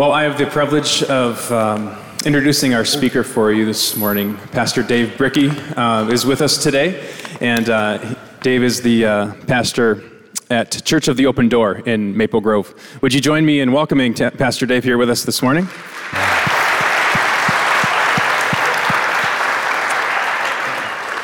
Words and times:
Well, 0.00 0.12
I 0.12 0.22
have 0.22 0.38
the 0.38 0.46
privilege 0.46 1.02
of 1.02 1.52
um, 1.52 1.94
introducing 2.24 2.72
our 2.72 2.86
speaker 2.86 3.22
for 3.22 3.52
you 3.52 3.66
this 3.66 3.98
morning. 3.98 4.34
Pastor 4.50 4.82
Dave 4.82 5.18
Bricky 5.18 5.50
uh, 5.50 6.08
is 6.08 6.24
with 6.24 6.40
us 6.40 6.56
today, 6.56 7.06
and 7.42 7.68
uh, 7.68 7.98
Dave 8.40 8.62
is 8.62 8.80
the 8.80 9.04
uh, 9.04 9.34
pastor 9.46 10.02
at 10.48 10.82
Church 10.86 11.08
of 11.08 11.18
the 11.18 11.26
Open 11.26 11.50
Door 11.50 11.80
in 11.80 12.16
Maple 12.16 12.40
Grove. 12.40 12.74
Would 13.02 13.12
you 13.12 13.20
join 13.20 13.44
me 13.44 13.60
in 13.60 13.72
welcoming 13.72 14.14
t- 14.14 14.30
Pastor 14.30 14.64
Dave 14.64 14.84
here 14.84 14.96
with 14.96 15.10
us 15.10 15.24
this 15.24 15.42
morning? 15.42 15.64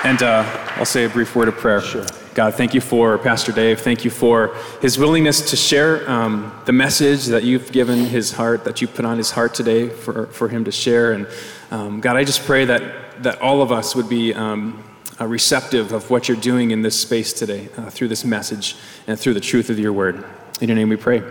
And 0.05 0.23
uh, 0.23 0.45
I'll 0.77 0.85
say 0.85 1.07
a 1.07 1.09
brief 1.09 1.35
word 1.35 1.49
of 1.49 1.57
prayer. 1.57 1.81
Sure. 1.81 2.05
God, 2.37 2.53
thank 2.53 2.75
you 2.75 2.83
for 2.83 3.17
Pastor 3.17 3.51
Dave. 3.51 3.81
Thank 3.81 4.05
you 4.05 4.11
for 4.11 4.55
his 4.83 4.99
willingness 4.99 5.49
to 5.53 5.57
share 5.57 6.07
um, 6.07 6.53
the 6.67 6.73
message 6.73 7.25
that 7.29 7.45
you've 7.45 7.73
given 7.73 8.05
his 8.05 8.33
heart, 8.33 8.65
that 8.65 8.83
you 8.83 8.89
put 8.89 9.07
on 9.07 9.17
his 9.17 9.31
heart 9.31 9.55
today 9.55 9.89
for, 9.89 10.27
for 10.27 10.51
him 10.51 10.63
to 10.67 10.71
share. 10.71 11.13
And 11.13 11.27
um, 11.71 12.03
God, 12.03 12.15
I 12.17 12.25
just 12.25 12.45
pray 12.45 12.67
that, 12.67 13.23
that 13.23 13.41
all 13.41 13.63
of 13.63 13.73
us 13.73 13.97
would 13.97 14.11
be 14.11 14.35
um, 14.35 14.85
uh, 15.19 15.27
receptive 15.27 15.93
of 15.93 16.11
what 16.11 16.29
you're 16.29 16.37
doing 16.37 16.73
in 16.73 16.83
this 16.83 17.01
space 17.01 17.33
today 17.33 17.71
uh, 17.79 17.89
through 17.89 18.09
this 18.09 18.23
message 18.23 18.77
and 19.07 19.19
through 19.19 19.33
the 19.33 19.41
truth 19.41 19.71
of 19.71 19.79
your 19.79 19.95
word. 19.95 20.23
In 20.61 20.69
your 20.69 20.77
name 20.77 20.91
we 20.91 20.97
pray. 20.97 21.23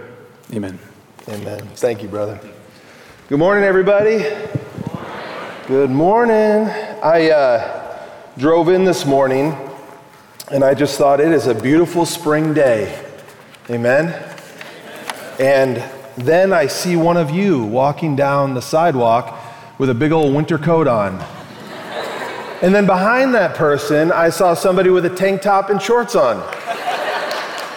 Amen. 0.53 0.79
Amen. 1.27 1.59
Thank 1.75 2.01
you, 2.01 2.09
brother. 2.09 2.39
Good 3.29 3.37
morning, 3.37 3.63
everybody. 3.63 4.23
Good 5.67 5.91
morning. 5.91 6.67
I 7.03 7.29
uh, 7.29 8.07
drove 8.39 8.69
in 8.69 8.85
this 8.85 9.05
morning 9.05 9.55
and 10.51 10.63
I 10.63 10.73
just 10.75 10.97
thought 10.97 11.19
it 11.19 11.31
is 11.31 11.47
a 11.47 11.55
beautiful 11.55 12.05
spring 12.05 12.53
day. 12.53 13.03
Amen. 13.69 14.13
And 15.39 15.83
then 16.17 16.53
I 16.53 16.67
see 16.67 16.95
one 16.95 17.17
of 17.17 17.31
you 17.31 17.63
walking 17.63 18.15
down 18.15 18.53
the 18.53 18.61
sidewalk 18.61 19.39
with 19.79 19.89
a 19.89 19.93
big 19.93 20.11
old 20.11 20.35
winter 20.35 20.57
coat 20.57 20.87
on. 20.87 21.19
And 22.61 22.73
then 22.73 22.85
behind 22.85 23.33
that 23.33 23.55
person, 23.55 24.11
I 24.11 24.29
saw 24.29 24.53
somebody 24.53 24.89
with 24.89 25.05
a 25.05 25.09
tank 25.09 25.41
top 25.41 25.69
and 25.69 25.81
shorts 25.81 26.15
on. 26.15 26.41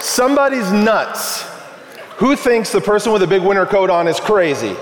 Somebody's 0.00 0.70
nuts. 0.70 1.42
Who 2.16 2.36
thinks 2.36 2.70
the 2.70 2.80
person 2.80 3.12
with 3.12 3.22
a 3.22 3.26
big 3.26 3.42
winter 3.42 3.66
coat 3.66 3.90
on 3.90 4.06
is 4.06 4.20
crazy? 4.20 4.76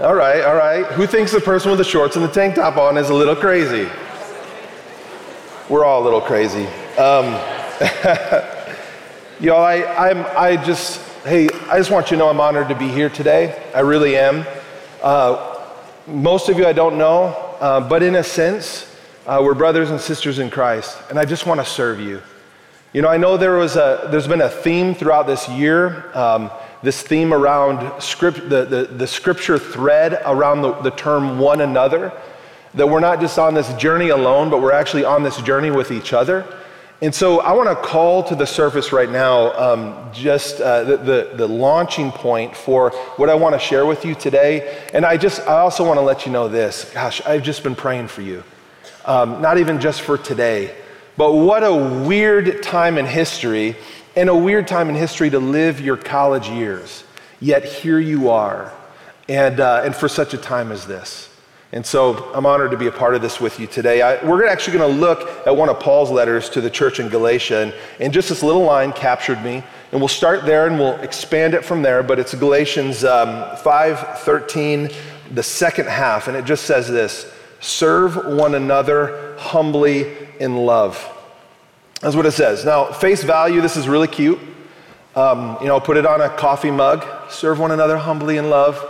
All 0.00 0.14
right, 0.14 0.42
all 0.42 0.54
right. 0.54 0.86
Who 0.92 1.06
thinks 1.06 1.32
the 1.32 1.40
person 1.40 1.70
with 1.70 1.78
the 1.78 1.84
shorts 1.84 2.16
and 2.16 2.24
the 2.24 2.30
tank 2.30 2.56
top 2.56 2.76
on 2.76 2.96
is 2.96 3.08
a 3.08 3.14
little 3.14 3.36
crazy? 3.36 3.88
We're 5.68 5.84
all 5.84 6.02
a 6.02 6.04
little 6.04 6.20
crazy. 6.20 6.66
Um, 7.00 7.32
y'all, 9.40 9.64
I, 9.64 9.82
I'm, 9.96 10.26
I 10.36 10.62
just, 10.62 11.00
hey, 11.22 11.48
I 11.70 11.78
just 11.78 11.90
want 11.90 12.10
you 12.10 12.18
to 12.18 12.18
know 12.18 12.28
I'm 12.28 12.42
honored 12.42 12.68
to 12.68 12.74
be 12.74 12.88
here 12.88 13.08
today. 13.08 13.58
I 13.74 13.80
really 13.80 14.18
am. 14.18 14.44
Uh, 15.02 15.64
most 16.06 16.50
of 16.50 16.58
you 16.58 16.66
I 16.66 16.74
don't 16.74 16.98
know, 16.98 17.28
uh, 17.58 17.80
but 17.80 18.02
in 18.02 18.16
a 18.16 18.22
sense, 18.22 18.94
uh, 19.26 19.40
we're 19.42 19.54
brothers 19.54 19.88
and 19.90 19.98
sisters 19.98 20.40
in 20.40 20.50
Christ, 20.50 20.98
and 21.08 21.18
I 21.18 21.24
just 21.24 21.46
want 21.46 21.58
to 21.58 21.64
serve 21.64 22.00
you. 22.00 22.20
You 22.92 23.00
know, 23.00 23.08
I 23.08 23.16
know 23.16 23.38
there 23.38 23.56
was 23.56 23.76
a, 23.76 24.06
there's 24.10 24.28
been 24.28 24.42
a 24.42 24.50
theme 24.50 24.94
throughout 24.94 25.26
this 25.26 25.48
year, 25.48 26.14
um, 26.14 26.50
this 26.82 27.00
theme 27.00 27.32
around 27.32 27.98
script, 28.02 28.50
the, 28.50 28.66
the, 28.66 28.84
the 28.84 29.06
scripture 29.06 29.58
thread 29.58 30.20
around 30.26 30.60
the, 30.60 30.74
the 30.82 30.90
term 30.90 31.38
one 31.38 31.62
another, 31.62 32.12
that 32.74 32.86
we're 32.86 33.00
not 33.00 33.20
just 33.20 33.38
on 33.38 33.54
this 33.54 33.72
journey 33.76 34.10
alone, 34.10 34.50
but 34.50 34.60
we're 34.60 34.70
actually 34.70 35.06
on 35.06 35.22
this 35.22 35.40
journey 35.40 35.70
with 35.70 35.92
each 35.92 36.12
other. 36.12 36.58
And 37.02 37.14
so 37.14 37.40
I 37.40 37.52
want 37.52 37.70
to 37.70 37.76
call 37.76 38.22
to 38.24 38.34
the 38.34 38.46
surface 38.46 38.92
right 38.92 39.08
now 39.08 39.52
um, 39.54 40.12
just 40.12 40.60
uh, 40.60 40.84
the, 40.84 40.96
the, 40.98 41.30
the, 41.34 41.48
launching 41.48 42.12
point 42.12 42.54
for 42.54 42.90
what 43.16 43.30
I 43.30 43.34
want 43.34 43.54
to 43.54 43.58
share 43.58 43.86
with 43.86 44.04
you 44.04 44.14
today. 44.14 44.84
And 44.92 45.06
I 45.06 45.16
just, 45.16 45.40
I 45.48 45.60
also 45.60 45.82
want 45.82 45.96
to 45.96 46.02
let 46.02 46.26
you 46.26 46.32
know 46.32 46.48
this. 46.48 46.90
Gosh, 46.92 47.22
I've 47.24 47.42
just 47.42 47.62
been 47.62 47.74
praying 47.74 48.08
for 48.08 48.20
you. 48.20 48.44
Um, 49.06 49.40
not 49.40 49.56
even 49.56 49.80
just 49.80 50.02
for 50.02 50.18
today, 50.18 50.74
but 51.16 51.32
what 51.32 51.64
a 51.64 51.74
weird 51.74 52.62
time 52.62 52.98
in 52.98 53.06
history 53.06 53.76
and 54.14 54.28
a 54.28 54.36
weird 54.36 54.68
time 54.68 54.90
in 54.90 54.94
history 54.94 55.30
to 55.30 55.38
live 55.38 55.80
your 55.80 55.96
college 55.96 56.50
years. 56.50 57.04
Yet 57.40 57.64
here 57.64 57.98
you 57.98 58.28
are, 58.28 58.70
and, 59.26 59.58
uh, 59.58 59.82
and 59.86 59.96
for 59.96 60.08
such 60.08 60.34
a 60.34 60.38
time 60.38 60.70
as 60.70 60.86
this. 60.86 61.29
And 61.72 61.86
so 61.86 62.32
I'm 62.34 62.46
honored 62.46 62.72
to 62.72 62.76
be 62.76 62.88
a 62.88 62.92
part 62.92 63.14
of 63.14 63.22
this 63.22 63.40
with 63.40 63.60
you 63.60 63.68
today. 63.68 64.02
I, 64.02 64.24
we're 64.24 64.44
actually 64.46 64.78
going 64.78 64.92
to 64.92 65.00
look 65.00 65.46
at 65.46 65.56
one 65.56 65.68
of 65.68 65.78
Paul's 65.78 66.10
letters 66.10 66.50
to 66.50 66.60
the 66.60 66.70
church 66.70 66.98
in 66.98 67.08
Galatia, 67.08 67.58
and, 67.58 67.74
and, 68.00 68.12
just 68.12 68.28
this 68.28 68.42
little 68.42 68.64
line 68.64 68.92
captured 68.92 69.40
me. 69.40 69.62
And 69.92 70.00
we'll 70.00 70.08
start 70.08 70.44
there 70.44 70.66
and 70.66 70.78
we'll 70.78 70.96
expand 70.96 71.54
it 71.54 71.64
from 71.64 71.82
there. 71.82 72.02
But 72.02 72.18
it's 72.18 72.34
Galatians 72.34 73.04
um, 73.04 73.56
5 73.56 74.18
13, 74.20 74.90
the 75.30 75.42
second 75.44 75.88
half, 75.88 76.26
and 76.26 76.36
it 76.36 76.44
just 76.44 76.64
says 76.64 76.88
this 76.88 77.32
serve 77.60 78.16
one 78.16 78.54
another 78.56 79.36
humbly 79.38 80.16
in 80.40 80.56
love. 80.56 81.06
That's 82.00 82.16
what 82.16 82.26
it 82.26 82.32
says. 82.32 82.64
Now, 82.64 82.90
face 82.90 83.22
value, 83.22 83.60
this 83.60 83.76
is 83.76 83.86
really 83.86 84.08
cute. 84.08 84.40
Um, 85.14 85.56
you 85.60 85.66
know, 85.66 85.78
put 85.78 85.96
it 85.96 86.06
on 86.06 86.20
a 86.20 86.30
coffee 86.30 86.70
mug, 86.70 87.04
serve 87.30 87.60
one 87.60 87.70
another 87.70 87.98
humbly 87.98 88.38
in 88.38 88.48
love. 88.48 88.89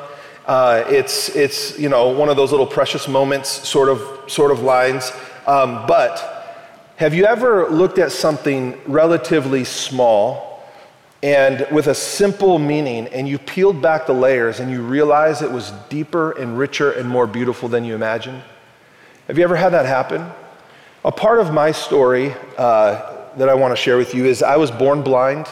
Uh, 0.51 0.85
it's, 0.89 1.29
it's, 1.37 1.79
you 1.79 1.89
know, 1.89 2.09
one 2.09 2.29
of 2.29 2.37
those 2.37 2.51
little 2.51 2.67
precious 2.67 3.07
moments 3.07 3.49
sort 3.49 3.89
of, 3.89 4.03
sort 4.27 4.51
of 4.51 4.63
lines. 4.63 5.13
Um, 5.47 5.87
but 5.87 6.67
have 6.97 7.15
you 7.15 7.25
ever 7.25 7.69
looked 7.69 8.01
at 8.01 8.11
something 8.11 8.77
relatively 8.85 9.63
small 9.63 10.69
and 11.23 11.69
with 11.71 11.87
a 11.87 11.95
simple 11.95 12.59
meaning 12.59 13.07
and 13.07 13.29
you 13.29 13.39
peeled 13.39 13.81
back 13.81 14.09
the 14.09 14.13
layers 14.13 14.59
and 14.59 14.73
you 14.73 14.83
realize 14.83 15.41
it 15.41 15.53
was 15.53 15.71
deeper 15.89 16.33
and 16.33 16.59
richer 16.59 16.91
and 16.91 17.09
more 17.09 17.29
beautiful 17.29 17.69
than 17.69 17.85
you 17.85 17.95
imagined? 17.95 18.43
Have 19.29 19.39
you 19.39 19.45
ever 19.45 19.55
had 19.55 19.69
that 19.69 19.87
happen? 19.87 20.29
A 21.05 21.13
part 21.13 21.39
of 21.39 21.55
my 21.55 21.71
story 21.71 22.35
uh, 22.59 23.29
that 23.37 23.49
I 23.49 23.55
want 23.55 23.71
to 23.71 23.77
share 23.77 23.97
with 23.97 24.17
you 24.17 24.25
is 24.25 24.43
I 24.43 24.57
was 24.57 24.73
born 24.73 25.03
blind, 25.03 25.47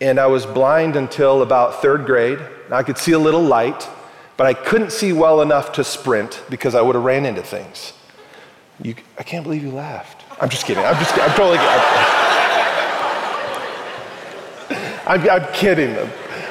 and 0.00 0.18
I 0.18 0.26
was 0.26 0.46
blind 0.46 0.96
until 0.96 1.42
about 1.42 1.80
third 1.80 2.06
grade. 2.06 2.40
I 2.72 2.82
could 2.82 2.98
see 2.98 3.12
a 3.12 3.20
little 3.20 3.40
light, 3.40 3.88
but 4.36 4.46
I 4.46 4.54
couldn't 4.54 4.92
see 4.92 5.12
well 5.12 5.40
enough 5.40 5.72
to 5.72 5.84
sprint 5.84 6.42
because 6.50 6.74
I 6.74 6.82
would 6.82 6.94
have 6.94 7.04
ran 7.04 7.24
into 7.24 7.42
things. 7.42 7.92
You, 8.82 8.94
I 9.18 9.22
can't 9.22 9.42
believe 9.42 9.62
you 9.62 9.70
laughed. 9.70 10.24
I'm 10.40 10.50
just 10.50 10.66
kidding. 10.66 10.84
I'm 10.84 10.96
just 10.96 11.18
I'm 11.18 11.30
totally 11.30 11.58
I'm, 15.08 15.30
I'm, 15.30 15.52
kidding. 15.54 15.96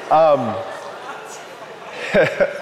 Um, 0.09 0.55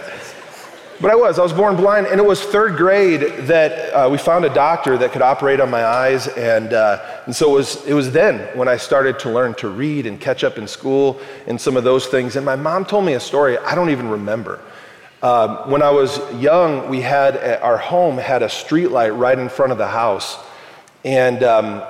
but 1.00 1.11
I 1.11 1.16
was. 1.16 1.38
I 1.38 1.44
was 1.44 1.53
born 1.53 1.75
blind, 1.75 2.07
and 2.07 2.19
it 2.19 2.25
was 2.25 2.41
third 2.41 2.78
grade 2.78 3.22
that 3.45 3.94
uh, 3.94 4.09
we 4.09 4.17
found 4.17 4.44
a 4.44 4.53
doctor 4.53 4.97
that 4.97 5.11
could 5.11 5.22
operate 5.22 5.59
on 5.59 5.69
my 5.69 5.85
eyes, 5.85 6.28
and, 6.29 6.73
uh, 6.73 7.22
and 7.25 7.35
so 7.35 7.51
it 7.51 7.53
was, 7.53 7.85
it 7.85 7.94
was 7.94 8.11
then 8.11 8.57
when 8.57 8.67
I 8.67 8.75
started 8.75 9.19
to 9.19 9.29
learn 9.29 9.53
to 9.55 9.69
read 9.69 10.07
and 10.07 10.19
catch 10.19 10.44
up 10.44 10.57
in 10.57 10.67
school 10.67 11.22
and 11.45 11.61
some 11.61 11.78
of 11.78 11.84
those 11.84 12.07
things. 12.07 12.35
And 12.35 12.45
my 12.45 12.55
mom 12.55 12.85
told 12.85 13.05
me 13.05 13.13
a 13.13 13.19
story 13.19 13.57
I 13.59 13.75
don't 13.75 13.91
even 13.91 14.09
remember. 14.09 14.59
Um, 15.23 15.72
when 15.72 15.81
I 15.81 15.89
was 15.89 16.19
young, 16.34 16.89
we 16.89 17.00
had 17.00 17.38
our 17.61 17.78
home 17.78 18.17
had 18.17 18.44
a 18.44 18.50
street 18.50 18.89
light 18.89 19.11
right 19.11 19.39
in 19.39 19.47
front 19.47 19.72
of 19.72 19.78
the 19.78 19.88
house, 19.88 20.38
and 21.06 21.41
um, 21.44 21.81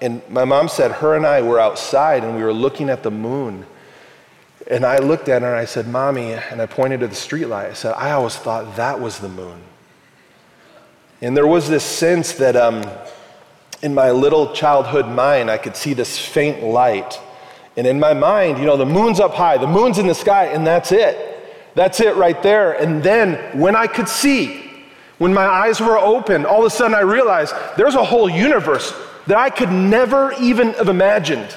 and 0.00 0.22
my 0.30 0.46
mom 0.46 0.68
said 0.68 0.92
her 0.92 1.14
and 1.14 1.26
I 1.26 1.42
were 1.42 1.60
outside 1.60 2.24
and 2.24 2.34
we 2.34 2.42
were 2.42 2.52
looking 2.54 2.88
at 2.88 3.02
the 3.02 3.10
moon, 3.10 3.66
and 4.70 4.86
I 4.86 5.00
looked 5.00 5.28
at 5.28 5.42
her 5.42 5.48
and 5.48 5.58
I 5.58 5.66
said, 5.66 5.86
"Mommy," 5.86 6.32
and 6.32 6.62
I 6.62 6.66
pointed 6.66 7.00
to 7.00 7.08
the 7.08 7.14
street 7.14 7.44
light. 7.44 7.68
I 7.68 7.74
said, 7.74 7.92
"I 7.94 8.12
always 8.12 8.36
thought 8.36 8.76
that 8.76 8.98
was 8.98 9.18
the 9.18 9.28
moon." 9.28 9.60
And 11.20 11.36
there 11.36 11.46
was 11.46 11.68
this 11.68 11.84
sense 11.84 12.32
that 12.34 12.56
um, 12.56 12.82
in 13.82 13.92
my 13.92 14.12
little 14.12 14.54
childhood 14.54 15.06
mind, 15.06 15.50
I 15.50 15.58
could 15.58 15.76
see 15.76 15.92
this 15.92 16.18
faint 16.18 16.62
light. 16.62 17.20
And 17.76 17.86
in 17.86 18.00
my 18.00 18.14
mind, 18.14 18.56
you 18.56 18.64
know, 18.64 18.78
the 18.78 18.86
moon's 18.86 19.20
up 19.20 19.34
high, 19.34 19.58
the 19.58 19.66
moon's 19.66 19.98
in 19.98 20.06
the 20.06 20.14
sky, 20.14 20.46
and 20.46 20.66
that's 20.66 20.90
it. 20.90 21.37
That's 21.74 22.00
it 22.00 22.16
right 22.16 22.42
there. 22.42 22.72
And 22.72 23.02
then 23.02 23.58
when 23.58 23.76
I 23.76 23.86
could 23.86 24.08
see, 24.08 24.64
when 25.18 25.34
my 25.34 25.46
eyes 25.46 25.80
were 25.80 25.98
open, 25.98 26.46
all 26.46 26.60
of 26.60 26.66
a 26.66 26.70
sudden 26.70 26.94
I 26.94 27.00
realized 27.00 27.54
there's 27.76 27.94
a 27.94 28.04
whole 28.04 28.28
universe 28.28 28.92
that 29.26 29.36
I 29.36 29.50
could 29.50 29.70
never 29.70 30.32
even 30.40 30.72
have 30.74 30.88
imagined. 30.88 31.56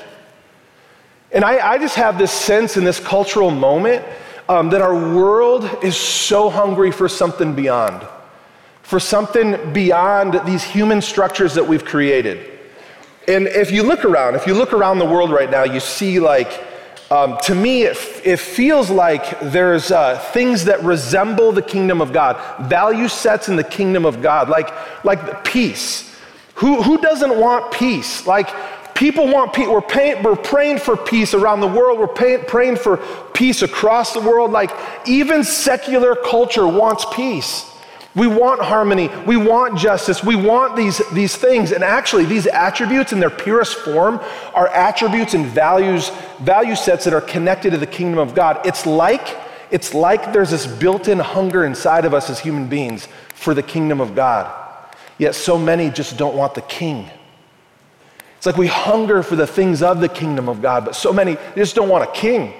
And 1.31 1.45
I, 1.45 1.73
I 1.73 1.77
just 1.77 1.95
have 1.95 2.17
this 2.17 2.31
sense 2.31 2.75
in 2.75 2.83
this 2.83 2.99
cultural 2.99 3.51
moment 3.51 4.03
um, 4.49 4.69
that 4.71 4.81
our 4.81 4.93
world 4.93 5.69
is 5.81 5.95
so 5.95 6.49
hungry 6.49 6.91
for 6.91 7.07
something 7.07 7.55
beyond, 7.55 8.05
for 8.81 8.99
something 8.99 9.71
beyond 9.71 10.41
these 10.45 10.63
human 10.63 11.01
structures 11.01 11.53
that 11.53 11.65
we've 11.65 11.85
created. 11.85 12.59
And 13.27 13.47
if 13.47 13.71
you 13.71 13.83
look 13.83 14.03
around, 14.03 14.35
if 14.35 14.45
you 14.45 14.53
look 14.53 14.73
around 14.73 14.99
the 14.99 15.05
world 15.05 15.31
right 15.31 15.49
now, 15.49 15.63
you 15.63 15.79
see 15.79 16.19
like 16.19 16.51
um, 17.11 17.37
to 17.43 17.53
me, 17.53 17.83
it, 17.83 17.97
it, 18.23 18.39
feels 18.39 18.89
like 18.89 19.39
there's 19.41 19.91
uh, 19.91 20.17
things 20.31 20.65
that 20.65 20.81
resemble 20.83 21.51
the 21.51 21.61
kingdom 21.61 22.01
of 22.01 22.13
God, 22.13 22.37
value 22.69 23.07
sets 23.07 23.49
in 23.49 23.57
the 23.57 23.63
kingdom 23.63 24.05
of 24.05 24.21
God, 24.21 24.49
like, 24.49 24.69
like 25.03 25.43
peace. 25.43 26.15
Who, 26.55 26.81
who 26.81 26.97
doesn't 26.99 27.37
want 27.37 27.71
peace? 27.71 28.25
Like, 28.25 28.49
People 29.01 29.25
want 29.25 29.51
peace. 29.51 29.67
We're, 29.67 29.81
pay, 29.81 30.21
we're 30.21 30.35
praying 30.35 30.77
for 30.77 30.95
peace 30.95 31.33
around 31.33 31.61
the 31.61 31.67
world. 31.67 31.97
We're 31.97 32.07
pay, 32.07 32.37
praying 32.37 32.75
for 32.75 32.97
peace 33.33 33.63
across 33.63 34.13
the 34.13 34.19
world. 34.19 34.51
Like 34.51 34.69
even 35.07 35.43
secular 35.43 36.13
culture 36.15 36.67
wants 36.67 37.03
peace. 37.11 37.65
We 38.13 38.27
want 38.27 38.61
harmony. 38.61 39.09
We 39.25 39.37
want 39.37 39.77
justice. 39.77 40.23
We 40.23 40.35
want 40.35 40.75
these, 40.75 41.01
these 41.13 41.35
things. 41.35 41.71
And 41.71 41.83
actually, 41.83 42.25
these 42.25 42.45
attributes 42.45 43.13
in 43.13 43.19
their 43.21 43.29
purest 43.29 43.75
form 43.77 44.19
are 44.53 44.67
attributes 44.67 45.33
and 45.33 45.45
values, 45.45 46.11
value 46.41 46.75
sets 46.75 47.05
that 47.05 47.13
are 47.13 47.21
connected 47.21 47.71
to 47.71 47.77
the 47.77 47.87
kingdom 47.87 48.19
of 48.19 48.35
God. 48.35 48.65
It's 48.65 48.85
like, 48.85 49.37
it's 49.71 49.93
like 49.93 50.33
there's 50.33 50.49
this 50.49 50.67
built-in 50.67 51.19
hunger 51.19 51.63
inside 51.63 52.03
of 52.03 52.13
us 52.13 52.29
as 52.29 52.39
human 52.39 52.67
beings 52.67 53.07
for 53.33 53.53
the 53.53 53.63
kingdom 53.63 54.01
of 54.01 54.13
God. 54.13 54.53
Yet 55.17 55.33
so 55.33 55.57
many 55.57 55.89
just 55.89 56.17
don't 56.17 56.35
want 56.35 56.53
the 56.53 56.61
king. 56.63 57.09
It's 58.35 58.45
like 58.45 58.57
we 58.57 58.67
hunger 58.67 59.23
for 59.23 59.35
the 59.35 59.47
things 59.47 59.81
of 59.83 60.01
the 60.01 60.09
kingdom 60.09 60.49
of 60.49 60.61
God, 60.61 60.83
but 60.83 60.95
so 60.95 61.13
many 61.13 61.37
just 61.55 61.75
don't 61.75 61.89
want 61.89 62.03
a 62.03 62.11
king. 62.11 62.53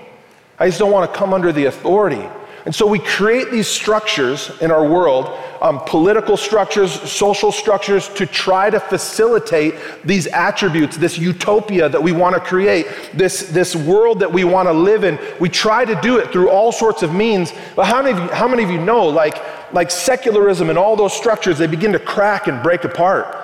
I 0.60 0.68
just 0.68 0.78
don't 0.78 0.92
want 0.92 1.12
to 1.12 1.18
come 1.18 1.34
under 1.34 1.52
the 1.52 1.66
authority. 1.66 2.24
And 2.66 2.76
so 2.76 2.86
we 2.86 3.00
create 3.00 3.50
these 3.50 3.68
structures 3.68 4.52
in 4.62 4.70
our 4.70 4.88
world, 4.88 5.36
um, 5.62 5.80
political 5.88 6.38
structures, 6.38 6.92
social 7.10 7.52
structures, 7.52 8.08
to 8.10 8.26
try 8.28 8.70
to 8.70 8.80
facilitate 8.80 9.74
these 10.04 10.28
attributes, 10.28 10.96
this 10.96 11.18
utopia 11.18 11.90
that 11.90 12.02
we 12.02 12.12
want 12.12 12.36
to 12.36 12.42
create, 12.42 12.88
this, 13.14 13.50
this 13.50 13.76
world 13.76 14.20
that 14.20 14.32
we 14.32 14.44
want 14.44 14.68
to 14.68 14.74
live 14.74 15.04
in. 15.04 15.18
We 15.40 15.50
try 15.50 15.86
to 15.86 16.00
do 16.02 16.20
it 16.20 16.32
through 16.32 16.50
all 16.50 16.72
sorts 16.72 17.02
of 17.02 17.14
means. 17.14 17.52
But 17.76 17.86
how 17.86 18.04
many 18.04 18.18
of 18.18 18.24
you, 18.24 18.30
how 18.36 18.48
many 18.48 18.64
of 18.64 18.70
you 18.70 18.80
know, 18.80 19.06
like, 19.08 19.42
like 19.74 19.90
secularism 19.90 20.70
and 20.70 20.78
all 20.78 20.96
those 20.96 21.14
structures, 21.14 21.58
they 21.58 21.68
begin 21.68 21.94
to 21.94 22.00
crack 22.00 22.48
and 22.48 22.62
break 22.62 22.84
apart? 22.84 23.38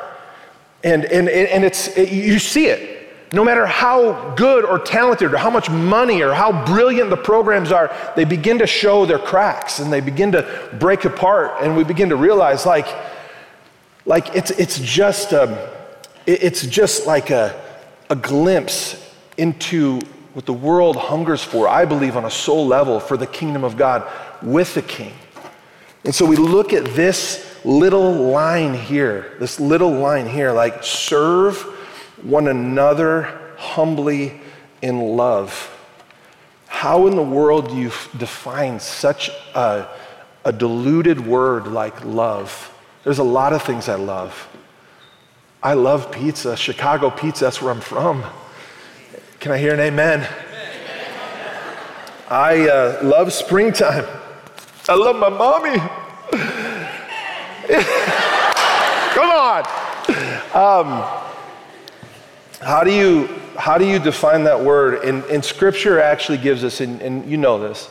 And, 0.83 1.05
and, 1.05 1.27
and 1.27 1.65
it's, 1.65 1.87
it, 1.97 2.11
you 2.11 2.37
see 2.37 2.67
it. 2.67 2.96
No 3.33 3.43
matter 3.43 3.65
how 3.65 4.35
good 4.35 4.63
or 4.63 4.79
talented 4.79 5.33
or 5.33 5.37
how 5.37 5.49
much 5.49 5.69
money 5.69 6.21
or 6.21 6.33
how 6.33 6.65
brilliant 6.65 7.09
the 7.09 7.17
programs 7.17 7.71
are, 7.73 7.93
they 8.15 8.23
begin 8.23 8.59
to 8.59 8.67
show 8.67 9.05
their 9.05 9.19
cracks 9.19 9.79
and 9.79 9.91
they 9.91 9.99
begin 9.99 10.31
to 10.31 10.69
break 10.79 11.03
apart. 11.03 11.61
And 11.61 11.75
we 11.75 11.83
begin 11.83 12.09
to 12.09 12.15
realize, 12.15 12.65
like, 12.65 12.87
like 14.05 14.33
it's, 14.33 14.51
it's, 14.51 14.79
just, 14.79 15.33
a, 15.33 15.43
um, 15.43 15.57
it's 16.25 16.65
just 16.65 17.05
like 17.05 17.29
a, 17.29 17.61
a 18.09 18.15
glimpse 18.15 19.03
into 19.37 19.99
what 20.33 20.45
the 20.45 20.53
world 20.53 20.95
hungers 20.95 21.43
for, 21.43 21.67
I 21.67 21.83
believe, 21.83 22.15
on 22.15 22.23
a 22.23 22.31
soul 22.31 22.65
level 22.65 22.99
for 23.01 23.17
the 23.17 23.27
kingdom 23.27 23.65
of 23.65 23.75
God 23.75 24.09
with 24.41 24.73
the 24.73 24.81
king. 24.81 25.13
And 26.05 26.15
so 26.15 26.25
we 26.25 26.37
look 26.37 26.71
at 26.71 26.85
this 26.95 27.59
little 27.65 28.13
line 28.13 28.73
here, 28.73 29.35
this 29.39 29.59
little 29.59 29.91
line 29.91 30.29
here, 30.29 30.53
like 30.53 30.83
serve 30.83 31.76
one 32.21 32.47
another 32.47 33.39
humbly 33.57 34.39
in 34.81 34.99
love. 34.99 35.73
How 36.67 37.07
in 37.07 37.15
the 37.15 37.23
world 37.23 37.69
do 37.69 37.75
you 37.75 37.91
define 38.17 38.79
such 38.79 39.29
a, 39.55 39.87
a 40.45 40.51
diluted 40.51 41.25
word 41.25 41.67
like 41.67 42.03
love? 42.05 42.73
There's 43.03 43.19
a 43.19 43.23
lot 43.23 43.53
of 43.53 43.61
things 43.63 43.89
I 43.89 43.95
love. 43.95 44.47
I 45.63 45.73
love 45.73 46.11
pizza, 46.11 46.55
Chicago 46.55 47.09
pizza, 47.09 47.45
that's 47.45 47.61
where 47.61 47.71
I'm 47.71 47.81
from. 47.81 48.23
Can 49.39 49.51
I 49.51 49.57
hear 49.57 49.73
an 49.73 49.79
amen? 49.79 50.19
amen. 50.19 50.29
I 52.29 52.69
uh, 52.69 52.99
love 53.03 53.33
springtime. 53.33 54.05
I 54.89 54.95
love 54.95 55.15
my 55.15 55.29
mommy. 55.29 55.77
Come 59.13 59.31
on. 59.31 59.63
Um, 60.53 61.26
how 62.61 62.83
do 62.83 62.91
you 62.91 63.27
how 63.57 63.77
do 63.77 63.85
you 63.85 63.99
define 63.99 64.43
that 64.43 64.63
word? 64.63 65.03
And, 65.03 65.23
and 65.25 65.43
Scripture 65.43 65.99
actually 65.99 66.37
gives 66.37 66.63
us, 66.63 66.79
and, 66.79 67.01
and 67.01 67.29
you 67.29 67.37
know 67.37 67.59
this, 67.59 67.89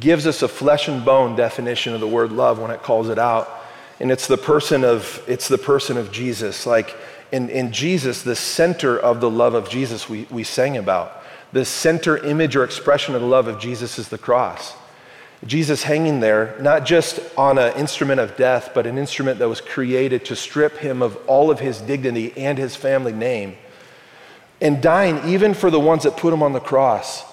gives 0.00 0.26
us 0.26 0.42
a 0.42 0.48
flesh 0.48 0.88
and 0.88 1.04
bone 1.04 1.36
definition 1.36 1.92
of 1.92 2.00
the 2.00 2.08
word 2.08 2.32
love 2.32 2.58
when 2.58 2.70
it 2.70 2.82
calls 2.82 3.08
it 3.08 3.18
out. 3.18 3.48
And 4.00 4.10
it's 4.10 4.26
the 4.26 4.38
person 4.38 4.84
of 4.84 5.22
it's 5.26 5.48
the 5.48 5.58
person 5.58 5.96
of 5.96 6.12
Jesus. 6.12 6.66
Like 6.66 6.96
in, 7.30 7.50
in 7.50 7.72
Jesus, 7.72 8.22
the 8.22 8.36
center 8.36 8.98
of 8.98 9.20
the 9.20 9.30
love 9.30 9.54
of 9.54 9.68
Jesus 9.68 10.08
we, 10.08 10.26
we 10.30 10.44
sang 10.44 10.76
about. 10.76 11.22
The 11.52 11.64
center 11.64 12.18
image 12.18 12.56
or 12.56 12.64
expression 12.64 13.14
of 13.14 13.20
the 13.20 13.26
love 13.26 13.48
of 13.48 13.60
Jesus 13.60 13.98
is 13.98 14.08
the 14.08 14.18
cross. 14.18 14.74
Jesus 15.46 15.82
hanging 15.82 16.20
there, 16.20 16.56
not 16.60 16.86
just 16.86 17.20
on 17.36 17.58
an 17.58 17.74
instrument 17.76 18.20
of 18.20 18.36
death, 18.36 18.70
but 18.74 18.86
an 18.86 18.96
instrument 18.96 19.38
that 19.38 19.48
was 19.48 19.60
created 19.60 20.24
to 20.24 20.36
strip 20.36 20.78
him 20.78 21.02
of 21.02 21.16
all 21.26 21.50
of 21.50 21.60
his 21.60 21.80
dignity 21.80 22.32
and 22.36 22.56
his 22.56 22.74
family 22.74 23.12
name 23.12 23.56
and 24.60 24.82
dying 24.82 25.20
even 25.28 25.54
for 25.54 25.70
the 25.70 25.80
ones 25.80 26.04
that 26.04 26.16
put 26.16 26.32
him 26.32 26.42
on 26.42 26.52
the 26.52 26.60
cross. 26.60 27.24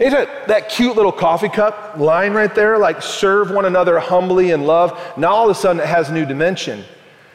Ain't 0.00 0.12
that, 0.12 0.48
that 0.48 0.68
cute 0.68 0.96
little 0.96 1.12
coffee 1.12 1.48
cup 1.48 1.96
line 1.96 2.32
right 2.32 2.52
there, 2.54 2.78
like 2.78 3.02
serve 3.02 3.50
one 3.50 3.66
another 3.66 4.00
humbly 4.00 4.50
in 4.50 4.64
love? 4.64 4.98
Now 5.16 5.32
all 5.32 5.50
of 5.50 5.56
a 5.56 5.58
sudden 5.58 5.80
it 5.80 5.86
has 5.86 6.10
new 6.10 6.24
dimension. 6.24 6.84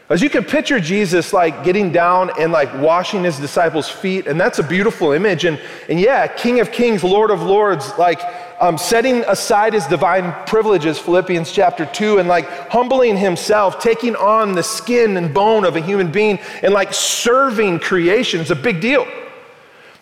As 0.10 0.22
you 0.22 0.30
can 0.30 0.46
picture 0.46 0.80
Jesus 0.80 1.34
like 1.34 1.66
getting 1.66 1.92
down 1.92 2.32
and 2.40 2.52
like 2.52 2.74
washing 2.76 3.24
his 3.24 3.38
disciples' 3.38 3.90
feet, 3.90 4.26
and 4.26 4.40
that's 4.40 4.58
a 4.60 4.64
beautiful 4.64 5.12
image. 5.12 5.44
And, 5.44 5.60
and 5.90 6.00
yeah, 6.00 6.28
King 6.28 6.62
of 6.62 6.72
Kings, 6.72 7.04
Lord 7.04 7.30
of 7.30 7.42
Lords, 7.42 7.92
like 7.98 8.22
um, 8.60 8.78
setting 8.78 9.24
aside 9.28 9.74
his 9.74 9.86
divine 9.86 10.34
privileges, 10.46 10.98
Philippians 10.98 11.52
chapter 11.52 11.86
2, 11.86 12.20
and 12.20 12.28
like 12.30 12.48
humbling 12.70 13.18
himself, 13.18 13.80
taking 13.80 14.16
on 14.16 14.54
the 14.54 14.64
skin 14.64 15.18
and 15.18 15.34
bone 15.34 15.66
of 15.66 15.76
a 15.76 15.82
human 15.82 16.10
being, 16.10 16.40
and 16.64 16.74
like 16.74 16.94
serving 16.94 17.80
creation 17.80 18.40
is 18.40 18.50
a 18.50 18.56
big 18.56 18.80
deal. 18.80 19.06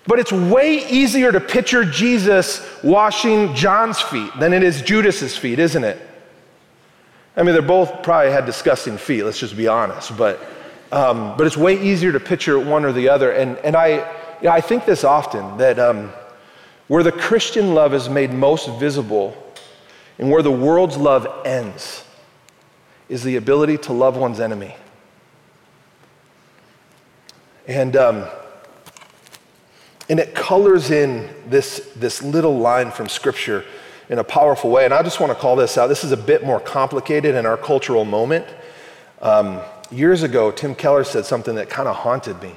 But 0.08 0.20
it's 0.20 0.32
way 0.32 0.88
easier 0.88 1.32
to 1.32 1.40
picture 1.40 1.84
Jesus 1.84 2.66
washing 2.84 3.56
John's 3.56 4.00
feet 4.00 4.32
than 4.40 4.54
it 4.54 4.62
is 4.62 4.82
Judas's 4.82 5.36
feet, 5.36 5.58
isn't 5.58 5.84
it? 5.84 6.00
I 7.36 7.44
mean, 7.44 7.54
they're 7.54 7.62
both 7.62 8.04
probably 8.04 8.32
had 8.32 8.46
disgusting 8.46 8.98
feet, 8.98 9.24
let's 9.24 9.40
just 9.40 9.58
be 9.58 9.68
honest. 9.68 10.16
But, 10.16 10.40
um, 10.92 11.36
but 11.38 11.48
it's 11.48 11.58
way 11.58 11.82
easier 11.82 12.12
to 12.12 12.20
picture 12.20 12.60
one 12.60 12.86
or 12.86 12.92
the 12.92 13.10
other. 13.10 13.32
And, 13.32 13.58
and 13.58 13.76
I, 13.76 13.98
you 14.42 14.44
know, 14.44 14.52
I 14.52 14.62
think 14.62 14.86
this 14.86 15.04
often 15.04 15.58
that 15.58 15.80
um, 15.80 16.12
where 16.88 17.04
the 17.04 17.12
Christian 17.12 17.74
love 17.74 17.94
is 17.94 18.08
made 18.08 18.32
most 18.32 18.70
visible 18.80 19.36
and 20.20 20.30
where 20.30 20.44
the 20.44 20.52
world's 20.52 20.98
love 20.98 21.28
ends 21.46 22.04
is 23.10 23.24
the 23.24 23.36
ability 23.36 23.78
to 23.80 23.94
love 23.94 24.18
one's 24.18 24.40
enemy. 24.40 24.76
And 27.68 27.96
um, 27.96 28.28
and 30.10 30.20
it 30.20 30.36
colors 30.36 30.92
in 30.92 31.30
this, 31.48 31.92
this 31.96 32.22
little 32.22 32.58
line 32.60 32.92
from 32.92 33.10
Scripture 33.10 33.66
in 34.10 34.20
a 34.20 34.24
powerful 34.24 34.70
way. 34.70 34.86
And 34.86 34.94
I 34.94 35.02
just 35.02 35.20
want 35.20 35.32
to 35.32 35.38
call 35.38 35.56
this 35.56 35.78
out. 35.78 35.88
This 35.88 36.04
is 36.04 36.12
a 36.12 36.18
bit 36.18 36.44
more 36.44 36.60
complicated 36.60 37.34
in 37.36 37.46
our 37.46 37.58
cultural 37.58 38.06
moment. 38.06 38.46
Um, 39.22 39.62
years 39.90 40.22
ago, 40.22 40.52
Tim 40.52 40.76
Keller 40.76 41.04
said 41.04 41.26
something 41.26 41.56
that 41.56 41.70
kind 41.70 41.88
of 41.88 41.96
haunted 41.96 42.42
me. 42.42 42.56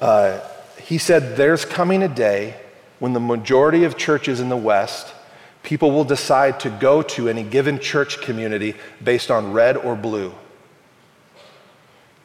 Uh, 0.00 0.40
he 0.82 0.98
said, 0.98 1.36
There's 1.36 1.64
coming 1.64 2.02
a 2.02 2.08
day 2.08 2.54
when 2.98 3.14
the 3.14 3.20
majority 3.20 3.84
of 3.84 3.96
churches 3.96 4.40
in 4.40 4.50
the 4.50 4.56
West, 4.56 5.14
people 5.62 5.90
will 5.90 6.04
decide 6.04 6.60
to 6.60 6.70
go 6.70 7.00
to 7.00 7.28
any 7.28 7.42
given 7.42 7.78
church 7.78 8.20
community 8.20 8.74
based 9.02 9.30
on 9.30 9.52
red 9.52 9.76
or 9.76 9.96
blue. 9.96 10.34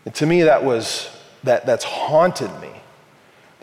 And 0.06 0.14
to 0.16 0.26
me, 0.26 0.44
that 0.44 0.66
was, 0.66 1.10
that, 1.44 1.66
that's 1.66 1.86
haunted 1.86 2.52
me 2.60 2.73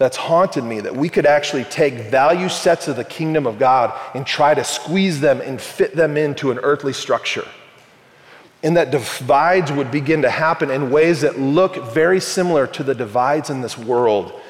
that's 0.00 0.16
haunted 0.16 0.64
me 0.64 0.80
that 0.80 0.96
we 0.96 1.10
could 1.10 1.26
actually 1.26 1.62
take 1.64 1.92
value 1.92 2.48
sets 2.48 2.88
of 2.88 2.96
the 2.96 3.04
kingdom 3.04 3.46
of 3.46 3.58
God 3.58 3.92
and 4.14 4.26
try 4.26 4.54
to 4.54 4.64
squeeze 4.64 5.20
them 5.20 5.42
and 5.42 5.60
fit 5.60 5.94
them 5.94 6.16
into 6.16 6.50
an 6.50 6.58
earthly 6.60 6.94
structure. 6.94 7.46
And 8.62 8.78
that 8.78 8.90
divides 8.90 9.70
would 9.70 9.90
begin 9.90 10.22
to 10.22 10.30
happen 10.30 10.70
in 10.70 10.90
ways 10.90 11.20
that 11.20 11.38
look 11.38 11.92
very 11.92 12.18
similar 12.18 12.66
to 12.68 12.82
the 12.82 12.94
divides 12.94 13.50
in 13.50 13.60
this 13.60 13.76
world. 13.76 14.40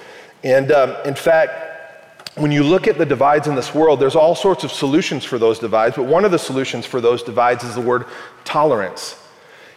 And 0.45 0.71
um, 0.71 0.95
in 1.04 1.16
fact, 1.16 2.38
when 2.38 2.52
you 2.52 2.62
look 2.62 2.87
at 2.87 2.97
the 2.97 3.04
divides 3.04 3.49
in 3.49 3.57
this 3.57 3.75
world, 3.75 3.99
there's 3.99 4.14
all 4.14 4.37
sorts 4.37 4.62
of 4.62 4.71
solutions 4.71 5.25
for 5.25 5.37
those 5.37 5.59
divides, 5.59 5.97
but 5.97 6.04
one 6.04 6.25
of 6.25 6.30
the 6.30 6.38
solutions 6.38 6.87
for 6.87 7.00
those 7.00 7.25
divides 7.25 7.64
is 7.64 7.75
the 7.75 7.80
word 7.80 8.04
tolerance. 8.45 9.21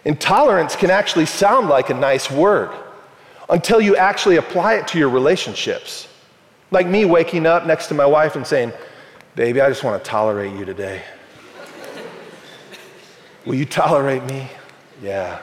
And 0.05 0.21
tolerance 0.21 0.75
can 0.75 0.91
actually 0.91 1.25
sound 1.25 1.67
like 1.67 1.89
a 1.89 1.95
nice 1.95 2.29
word 2.29 2.69
until 3.49 3.81
you 3.81 3.95
actually 3.95 4.37
apply 4.37 4.75
it 4.75 4.87
to 4.89 4.99
your 4.99 5.09
relationships. 5.09 6.07
Like 6.71 6.87
me 6.87 7.05
waking 7.05 7.45
up 7.45 7.65
next 7.65 7.87
to 7.87 7.93
my 7.93 8.05
wife 8.05 8.35
and 8.35 8.45
saying, 8.45 8.73
Baby, 9.35 9.61
I 9.61 9.69
just 9.69 9.83
want 9.83 10.03
to 10.03 10.09
tolerate 10.09 10.53
you 10.53 10.63
today. 10.63 11.01
Will 13.45 13.55
you 13.55 13.65
tolerate 13.65 14.23
me? 14.25 14.47
Yeah. 15.01 15.41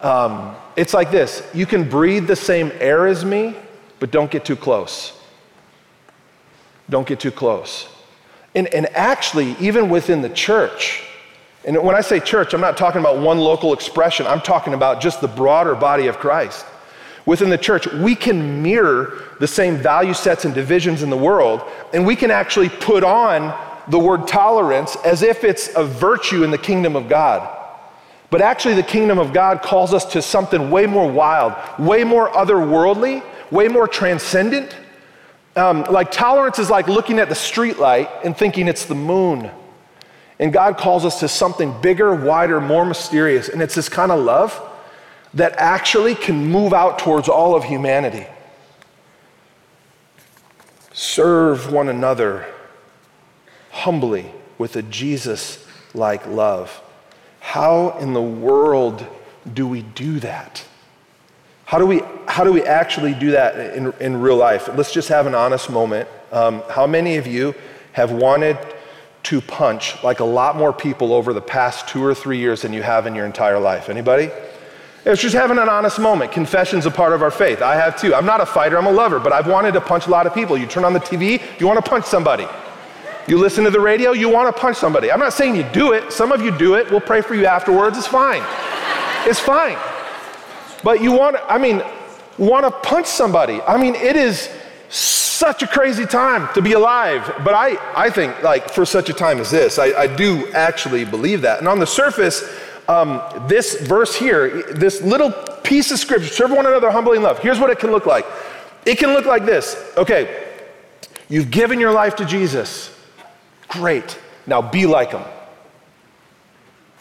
Um, 0.00 0.56
it's 0.76 0.94
like 0.94 1.10
this 1.10 1.48
you 1.54 1.66
can 1.66 1.88
breathe 1.88 2.26
the 2.26 2.36
same 2.36 2.72
air 2.78 3.06
as 3.06 3.24
me, 3.24 3.56
but 3.98 4.10
don't 4.10 4.30
get 4.30 4.44
too 4.44 4.56
close. 4.56 5.18
Don't 6.90 7.06
get 7.06 7.20
too 7.20 7.30
close. 7.30 7.88
And, 8.54 8.66
and 8.74 8.86
actually, 8.94 9.56
even 9.58 9.88
within 9.88 10.20
the 10.20 10.28
church, 10.28 11.04
and 11.64 11.80
when 11.82 11.94
I 11.94 12.00
say 12.00 12.18
church, 12.18 12.54
I'm 12.54 12.60
not 12.60 12.76
talking 12.76 13.00
about 13.00 13.18
one 13.18 13.38
local 13.38 13.72
expression, 13.72 14.26
I'm 14.26 14.40
talking 14.40 14.74
about 14.74 15.00
just 15.00 15.20
the 15.20 15.28
broader 15.28 15.74
body 15.74 16.08
of 16.08 16.18
Christ. 16.18 16.66
within 17.24 17.50
the 17.50 17.58
church, 17.58 17.86
we 17.86 18.16
can 18.16 18.62
mirror 18.64 19.22
the 19.38 19.46
same 19.46 19.76
value 19.76 20.12
sets 20.12 20.44
and 20.44 20.52
divisions 20.52 21.04
in 21.04 21.10
the 21.10 21.16
world, 21.16 21.62
and 21.92 22.04
we 22.04 22.16
can 22.16 22.32
actually 22.32 22.68
put 22.68 23.04
on 23.04 23.56
the 23.88 23.98
word 23.98 24.26
tolerance 24.26 24.96
as 25.04 25.22
if 25.22 25.44
it's 25.44 25.74
a 25.76 25.84
virtue 25.84 26.42
in 26.42 26.50
the 26.50 26.58
kingdom 26.58 26.96
of 26.96 27.08
God. 27.08 27.48
But 28.30 28.40
actually, 28.40 28.74
the 28.74 28.82
kingdom 28.82 29.18
of 29.18 29.32
God 29.32 29.62
calls 29.62 29.92
us 29.92 30.04
to 30.14 30.22
something 30.22 30.70
way 30.70 30.86
more 30.86 31.10
wild, 31.10 31.54
way 31.78 32.02
more 32.02 32.30
otherworldly, 32.30 33.22
way 33.50 33.68
more 33.68 33.86
transcendent. 33.86 34.74
Um, 35.54 35.84
like 35.84 36.10
tolerance 36.10 36.58
is 36.58 36.70
like 36.70 36.88
looking 36.88 37.18
at 37.18 37.28
the 37.28 37.34
streetlight 37.34 38.24
and 38.24 38.34
thinking 38.34 38.68
it's 38.68 38.86
the 38.86 38.94
moon. 38.94 39.50
And 40.42 40.52
God 40.52 40.76
calls 40.76 41.04
us 41.04 41.20
to 41.20 41.28
something 41.28 41.72
bigger, 41.82 42.12
wider, 42.12 42.60
more 42.60 42.84
mysterious. 42.84 43.48
And 43.48 43.62
it's 43.62 43.76
this 43.76 43.88
kind 43.88 44.10
of 44.10 44.18
love 44.18 44.60
that 45.34 45.54
actually 45.56 46.16
can 46.16 46.50
move 46.50 46.72
out 46.72 46.98
towards 46.98 47.28
all 47.28 47.54
of 47.54 47.62
humanity. 47.62 48.26
Serve 50.92 51.72
one 51.72 51.88
another 51.88 52.44
humbly 53.70 54.32
with 54.58 54.74
a 54.74 54.82
Jesus 54.82 55.64
like 55.94 56.26
love. 56.26 56.82
How 57.38 57.96
in 58.00 58.12
the 58.12 58.20
world 58.20 59.06
do 59.54 59.68
we 59.68 59.82
do 59.82 60.18
that? 60.18 60.64
How 61.66 61.78
do 61.78 61.86
we, 61.86 62.02
how 62.26 62.42
do 62.42 62.52
we 62.52 62.64
actually 62.64 63.14
do 63.14 63.30
that 63.30 63.76
in, 63.76 63.92
in 64.00 64.20
real 64.20 64.38
life? 64.38 64.68
Let's 64.74 64.92
just 64.92 65.08
have 65.08 65.28
an 65.28 65.36
honest 65.36 65.70
moment. 65.70 66.08
Um, 66.32 66.64
how 66.68 66.88
many 66.88 67.16
of 67.16 67.28
you 67.28 67.54
have 67.92 68.10
wanted 68.10 68.58
to 69.24 69.40
punch 69.40 70.02
like 70.02 70.20
a 70.20 70.24
lot 70.24 70.56
more 70.56 70.72
people 70.72 71.12
over 71.12 71.32
the 71.32 71.40
past 71.40 71.88
two 71.88 72.02
or 72.02 72.14
three 72.14 72.38
years 72.38 72.62
than 72.62 72.72
you 72.72 72.82
have 72.82 73.06
in 73.06 73.14
your 73.14 73.26
entire 73.26 73.58
life? 73.58 73.88
Anybody? 73.88 74.30
It's 75.04 75.20
just 75.20 75.34
having 75.34 75.58
an 75.58 75.68
honest 75.68 75.98
moment. 75.98 76.30
Confession's 76.30 76.86
a 76.86 76.90
part 76.90 77.12
of 77.12 77.22
our 77.22 77.30
faith. 77.30 77.60
I 77.60 77.74
have 77.74 78.00
too. 78.00 78.14
I'm 78.14 78.26
not 78.26 78.40
a 78.40 78.46
fighter, 78.46 78.78
I'm 78.78 78.86
a 78.86 78.92
lover, 78.92 79.18
but 79.18 79.32
I've 79.32 79.48
wanted 79.48 79.72
to 79.72 79.80
punch 79.80 80.06
a 80.06 80.10
lot 80.10 80.26
of 80.26 80.34
people. 80.34 80.56
You 80.56 80.66
turn 80.66 80.84
on 80.84 80.92
the 80.92 81.00
TV, 81.00 81.42
you 81.58 81.66
want 81.66 81.84
to 81.84 81.88
punch 81.88 82.04
somebody. 82.04 82.46
You 83.26 83.38
listen 83.38 83.64
to 83.64 83.70
the 83.70 83.80
radio, 83.80 84.12
you 84.12 84.28
want 84.28 84.54
to 84.54 84.60
punch 84.60 84.76
somebody. 84.76 85.10
I'm 85.10 85.20
not 85.20 85.32
saying 85.32 85.56
you 85.56 85.64
do 85.72 85.92
it. 85.92 86.12
Some 86.12 86.32
of 86.32 86.42
you 86.42 86.56
do 86.56 86.74
it. 86.74 86.90
We'll 86.90 87.00
pray 87.00 87.20
for 87.20 87.34
you 87.34 87.46
afterwards. 87.46 87.98
It's 87.98 88.06
fine. 88.06 88.42
It's 89.28 89.40
fine. 89.40 89.76
But 90.82 91.00
you 91.00 91.12
want, 91.12 91.36
I 91.48 91.58
mean, 91.58 91.82
want 92.38 92.64
to 92.64 92.70
punch 92.88 93.06
somebody. 93.06 93.60
I 93.62 93.76
mean, 93.76 93.94
it 93.94 94.16
is 94.16 94.48
such 95.42 95.60
a 95.64 95.66
crazy 95.66 96.06
time 96.06 96.48
to 96.54 96.62
be 96.62 96.72
alive. 96.74 97.24
But 97.42 97.54
I, 97.54 97.76
I 97.96 98.10
think, 98.10 98.44
like, 98.44 98.70
for 98.70 98.84
such 98.86 99.10
a 99.10 99.12
time 99.12 99.40
as 99.40 99.50
this, 99.50 99.76
I, 99.76 99.86
I 99.86 100.06
do 100.06 100.46
actually 100.52 101.04
believe 101.04 101.40
that. 101.40 101.58
And 101.58 101.66
on 101.66 101.80
the 101.80 101.86
surface, 101.86 102.48
um, 102.86 103.20
this 103.48 103.80
verse 103.80 104.14
here, 104.14 104.62
this 104.72 105.02
little 105.02 105.32
piece 105.64 105.90
of 105.90 105.98
scripture, 105.98 106.28
serve 106.28 106.52
one 106.52 106.64
another 106.64 106.92
humbly 106.92 107.16
in 107.16 107.24
love, 107.24 107.40
here's 107.40 107.58
what 107.58 107.70
it 107.70 107.80
can 107.80 107.90
look 107.90 108.06
like. 108.06 108.24
It 108.86 108.98
can 108.98 109.14
look 109.14 109.26
like 109.26 109.44
this. 109.44 109.76
Okay, 109.96 110.46
you've 111.28 111.50
given 111.50 111.80
your 111.80 111.90
life 111.90 112.14
to 112.16 112.24
Jesus. 112.24 112.96
Great. 113.66 114.16
Now 114.46 114.62
be 114.62 114.86
like 114.86 115.10
him. 115.10 115.24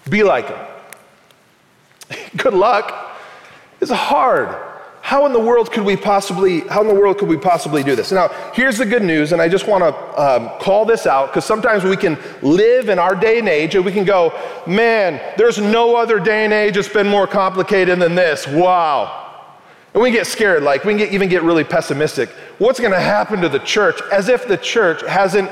Be 0.10 0.24
like 0.24 0.48
him. 0.48 0.60
Good 2.38 2.56
luck. 2.56 3.20
It's 3.82 3.92
hard. 3.92 4.71
How 5.02 5.26
in 5.26 5.34
the 5.34 5.40
world 5.40 5.72
could 5.72 5.84
we 5.84 5.98
possibly 5.98 6.62
how 6.62 6.82
in 6.82 6.88
the 6.88 6.94
world 6.94 7.18
could 7.18 7.28
we 7.28 7.38
possibly 7.38 7.84
do 7.84 7.96
this? 7.96 8.12
Now, 8.12 8.30
here's 8.54 8.78
the 8.78 8.86
good 8.86 9.02
news 9.02 9.34
and 9.34 9.42
I 9.42 9.50
just 9.50 9.68
want 9.68 9.84
to 9.84 10.22
um, 10.22 10.50
call 10.60 10.86
this 10.86 11.06
out 11.08 11.28
because 11.28 11.44
sometimes 11.44 11.84
we 11.84 11.98
can 11.98 12.18
live 12.42 12.88
in 12.88 13.00
our 13.00 13.16
day 13.16 13.40
and 13.40 13.50
age 13.50 13.76
and 13.76 13.84
we 13.84 13.92
can 13.92 14.06
go, 14.06 14.32
"Man, 14.68 15.20
there's 15.38 15.58
no 15.58 15.96
other 15.96 16.20
day 16.20 16.46
and 16.46 16.54
age 16.54 16.76
that's 16.76 16.88
been 16.88 17.08
more 17.08 17.28
complicated 17.28 18.00
than 18.00 18.16
this." 18.16 18.48
Wow. 18.48 19.22
And 19.94 20.02
we 20.02 20.12
get 20.12 20.26
scared, 20.26 20.64
like 20.64 20.86
we 20.86 20.94
can 20.94 21.00
get, 21.00 21.12
even 21.12 21.28
get 21.28 21.44
really 21.44 21.66
pessimistic. 21.66 22.30
What's 22.60 22.80
going 22.80 22.94
to 22.94 23.00
happen 23.00 23.42
to 23.42 23.50
the 23.50 23.60
church? 23.60 24.00
As 24.12 24.30
if 24.30 24.48
the 24.48 24.56
church 24.56 25.02
hasn't 25.06 25.50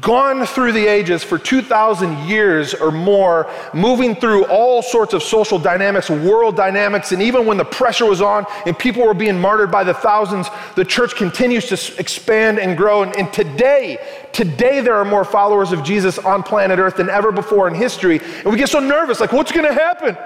gone 0.00 0.46
through 0.46 0.72
the 0.72 0.86
ages 0.86 1.22
for 1.22 1.38
2,000 1.38 2.26
years 2.26 2.72
or 2.72 2.90
more, 2.90 3.50
moving 3.74 4.16
through 4.16 4.44
all 4.46 4.80
sorts 4.80 5.12
of 5.12 5.22
social 5.22 5.58
dynamics, 5.58 6.08
world 6.08 6.56
dynamics, 6.56 7.12
and 7.12 7.20
even 7.20 7.44
when 7.44 7.58
the 7.58 7.64
pressure 7.64 8.06
was 8.06 8.22
on 8.22 8.46
and 8.64 8.78
people 8.78 9.04
were 9.04 9.12
being 9.12 9.38
martyred 9.38 9.70
by 9.70 9.84
the 9.84 9.92
thousands, 9.92 10.48
the 10.74 10.84
church 10.84 11.14
continues 11.16 11.66
to 11.68 12.00
expand 12.00 12.58
and 12.58 12.78
grow. 12.78 13.02
And, 13.02 13.14
and 13.16 13.30
today, 13.32 13.98
today 14.32 14.80
there 14.80 14.94
are 14.94 15.04
more 15.04 15.24
followers 15.24 15.70
of 15.70 15.82
Jesus 15.84 16.18
on 16.18 16.42
planet 16.42 16.78
Earth 16.78 16.96
than 16.96 17.10
ever 17.10 17.30
before 17.30 17.68
in 17.68 17.74
history. 17.74 18.20
And 18.38 18.46
we 18.46 18.56
get 18.56 18.70
so 18.70 18.80
nervous, 18.80 19.20
like, 19.20 19.32
what's 19.32 19.52
going 19.52 19.66
to 19.66 19.74
happen? 19.74 20.16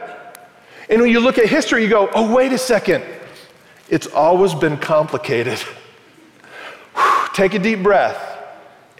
And 0.88 1.02
when 1.02 1.10
you 1.10 1.18
look 1.18 1.36
at 1.36 1.46
history, 1.46 1.82
you 1.82 1.88
go, 1.88 2.08
oh, 2.14 2.32
wait 2.32 2.52
a 2.52 2.58
second. 2.58 3.04
It's 3.88 4.06
always 4.06 4.54
been 4.54 4.78
complicated. 4.78 5.58
Take 7.34 7.54
a 7.54 7.58
deep 7.58 7.82
breath 7.82 8.27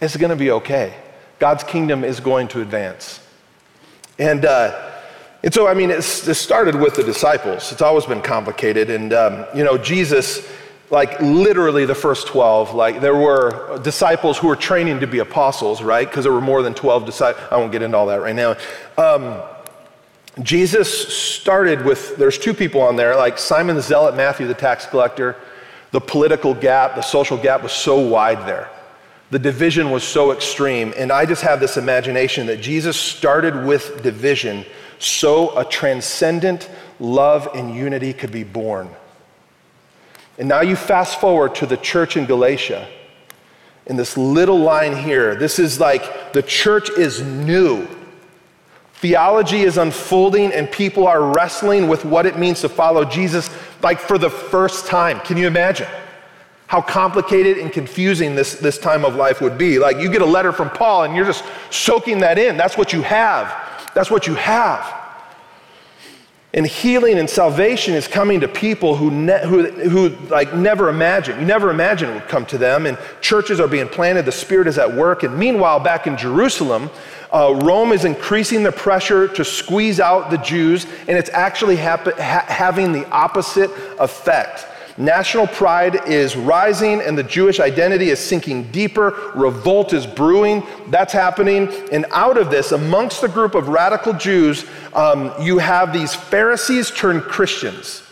it's 0.01 0.15
going 0.17 0.29
to 0.29 0.35
be 0.35 0.51
okay. 0.51 0.93
God's 1.39 1.63
kingdom 1.63 2.03
is 2.03 2.19
going 2.19 2.47
to 2.49 2.61
advance. 2.61 3.25
And, 4.17 4.45
uh, 4.45 4.91
and 5.43 5.53
so, 5.53 5.67
I 5.67 5.73
mean, 5.73 5.89
it 5.89 6.01
started 6.03 6.75
with 6.75 6.95
the 6.95 7.03
disciples. 7.03 7.71
It's 7.71 7.81
always 7.81 8.05
been 8.05 8.21
complicated. 8.21 8.89
And, 8.89 9.13
um, 9.13 9.45
you 9.55 9.63
know, 9.63 9.77
Jesus, 9.77 10.49
like 10.89 11.19
literally 11.21 11.85
the 11.85 11.95
first 11.95 12.27
12, 12.27 12.73
like 12.73 12.99
there 12.99 13.15
were 13.15 13.79
disciples 13.81 14.37
who 14.37 14.47
were 14.47 14.57
training 14.57 14.99
to 14.99 15.07
be 15.07 15.19
apostles, 15.19 15.81
right? 15.81 16.07
Because 16.07 16.25
there 16.25 16.33
were 16.33 16.41
more 16.41 16.61
than 16.61 16.73
12 16.73 17.05
disciples. 17.05 17.45
I 17.51 17.57
won't 17.57 17.71
get 17.71 17.81
into 17.81 17.97
all 17.97 18.07
that 18.07 18.21
right 18.21 18.35
now. 18.35 18.57
Um, 18.97 19.41
Jesus 20.43 20.91
started 21.17 21.85
with, 21.85 22.17
there's 22.17 22.37
two 22.37 22.53
people 22.53 22.81
on 22.81 22.97
there, 22.97 23.15
like 23.15 23.37
Simon 23.37 23.75
the 23.75 23.81
Zealot, 23.81 24.15
Matthew 24.15 24.47
the 24.47 24.53
tax 24.53 24.85
collector. 24.85 25.37
The 25.91 26.01
political 26.01 26.53
gap, 26.53 26.95
the 26.95 27.01
social 27.01 27.37
gap 27.37 27.63
was 27.63 27.71
so 27.71 27.99
wide 27.99 28.47
there. 28.47 28.69
The 29.31 29.39
division 29.39 29.91
was 29.91 30.03
so 30.03 30.31
extreme. 30.31 30.93
And 30.97 31.11
I 31.11 31.25
just 31.25 31.43
have 31.43 31.59
this 31.59 31.77
imagination 31.77 32.47
that 32.47 32.61
Jesus 32.61 32.97
started 32.97 33.65
with 33.65 34.01
division 34.01 34.65
so 34.97 35.57
a 35.57 35.63
transcendent 35.63 36.69
love 36.99 37.49
and 37.53 37.73
unity 37.73 38.13
could 38.13 38.31
be 38.31 38.43
born. 38.43 38.89
And 40.37 40.47
now 40.47 40.61
you 40.61 40.75
fast 40.75 41.19
forward 41.19 41.55
to 41.55 41.65
the 41.65 41.77
church 41.77 42.17
in 42.17 42.25
Galatia. 42.25 42.87
In 43.85 43.97
this 43.97 44.17
little 44.17 44.59
line 44.59 44.95
here, 44.95 45.35
this 45.35 45.59
is 45.59 45.79
like 45.79 46.33
the 46.33 46.43
church 46.43 46.89
is 46.91 47.21
new. 47.21 47.87
Theology 48.93 49.61
is 49.61 49.77
unfolding, 49.77 50.51
and 50.51 50.69
people 50.69 51.07
are 51.07 51.21
wrestling 51.33 51.87
with 51.87 52.03
what 52.03 52.25
it 52.25 52.37
means 52.37 52.61
to 52.61 52.69
follow 52.69 53.05
Jesus, 53.05 53.49
like 53.81 53.99
for 53.99 54.17
the 54.17 54.29
first 54.29 54.87
time. 54.87 55.21
Can 55.21 55.37
you 55.37 55.47
imagine? 55.47 55.87
How 56.69 56.79
complicated 56.79 57.57
and 57.57 57.73
confusing 57.73 58.35
this, 58.35 58.53
this 58.53 58.77
time 58.77 59.03
of 59.03 59.15
life 59.15 59.41
would 59.41 59.57
be. 59.57 59.79
Like 59.79 59.97
you 59.97 60.07
get 60.07 60.21
a 60.21 60.25
letter 60.25 60.51
from 60.51 60.69
Paul 60.69 61.03
and 61.03 61.15
you're 61.15 61.25
just 61.25 61.43
soaking 61.71 62.19
that 62.19 62.37
in. 62.37 62.57
That's 62.57 62.77
what 62.77 62.93
you 62.93 63.01
have. 63.01 63.51
That's 63.95 64.11
what 64.11 64.27
you 64.27 64.35
have. 64.35 64.95
And 66.53 66.67
healing 66.67 67.17
and 67.17 67.27
salvation 67.27 67.95
is 67.95 68.07
coming 68.07 68.39
to 68.41 68.47
people 68.47 68.95
who, 68.95 69.09
ne- 69.09 69.47
who, 69.47 69.63
who 69.71 70.09
like 70.27 70.53
never 70.53 70.89
imagined. 70.89 71.41
You 71.41 71.47
never 71.47 71.71
imagined 71.71 72.11
it 72.11 72.13
would 72.13 72.29
come 72.29 72.45
to 72.45 72.59
them. 72.59 72.85
And 72.85 72.99
churches 73.19 73.59
are 73.59 73.67
being 73.67 73.87
planted. 73.87 74.25
The 74.25 74.31
Spirit 74.31 74.67
is 74.67 74.77
at 74.77 74.93
work. 74.93 75.23
And 75.23 75.39
meanwhile, 75.39 75.79
back 75.79 76.05
in 76.05 76.17
Jerusalem, 76.17 76.91
uh, 77.33 77.59
Rome 77.63 77.91
is 77.93 78.05
increasing 78.05 78.61
the 78.61 78.71
pressure 78.71 79.27
to 79.27 79.43
squeeze 79.43 79.99
out 79.99 80.29
the 80.29 80.37
Jews, 80.37 80.85
and 81.07 81.17
it's 81.17 81.29
actually 81.31 81.77
hap- 81.77 82.05
ha- 82.05 82.45
having 82.47 82.91
the 82.91 83.09
opposite 83.09 83.71
effect. 83.99 84.67
National 84.99 85.47
pride 85.47 86.09
is 86.09 86.35
rising 86.35 86.99
and 86.99 87.17
the 87.17 87.23
Jewish 87.23 87.61
identity 87.61 88.09
is 88.09 88.19
sinking 88.19 88.69
deeper. 88.69 89.31
Revolt 89.33 89.93
is 89.93 90.05
brewing. 90.05 90.61
That's 90.89 91.13
happening. 91.13 91.69
And 91.93 92.05
out 92.11 92.37
of 92.37 92.51
this, 92.51 92.73
amongst 92.73 93.21
the 93.21 93.29
group 93.29 93.55
of 93.55 93.69
radical 93.69 94.11
Jews, 94.11 94.65
um, 94.93 95.31
you 95.41 95.57
have 95.57 95.93
these 95.93 96.13
Pharisees 96.13 96.91
turned 96.91 97.21
Christians. 97.23 98.03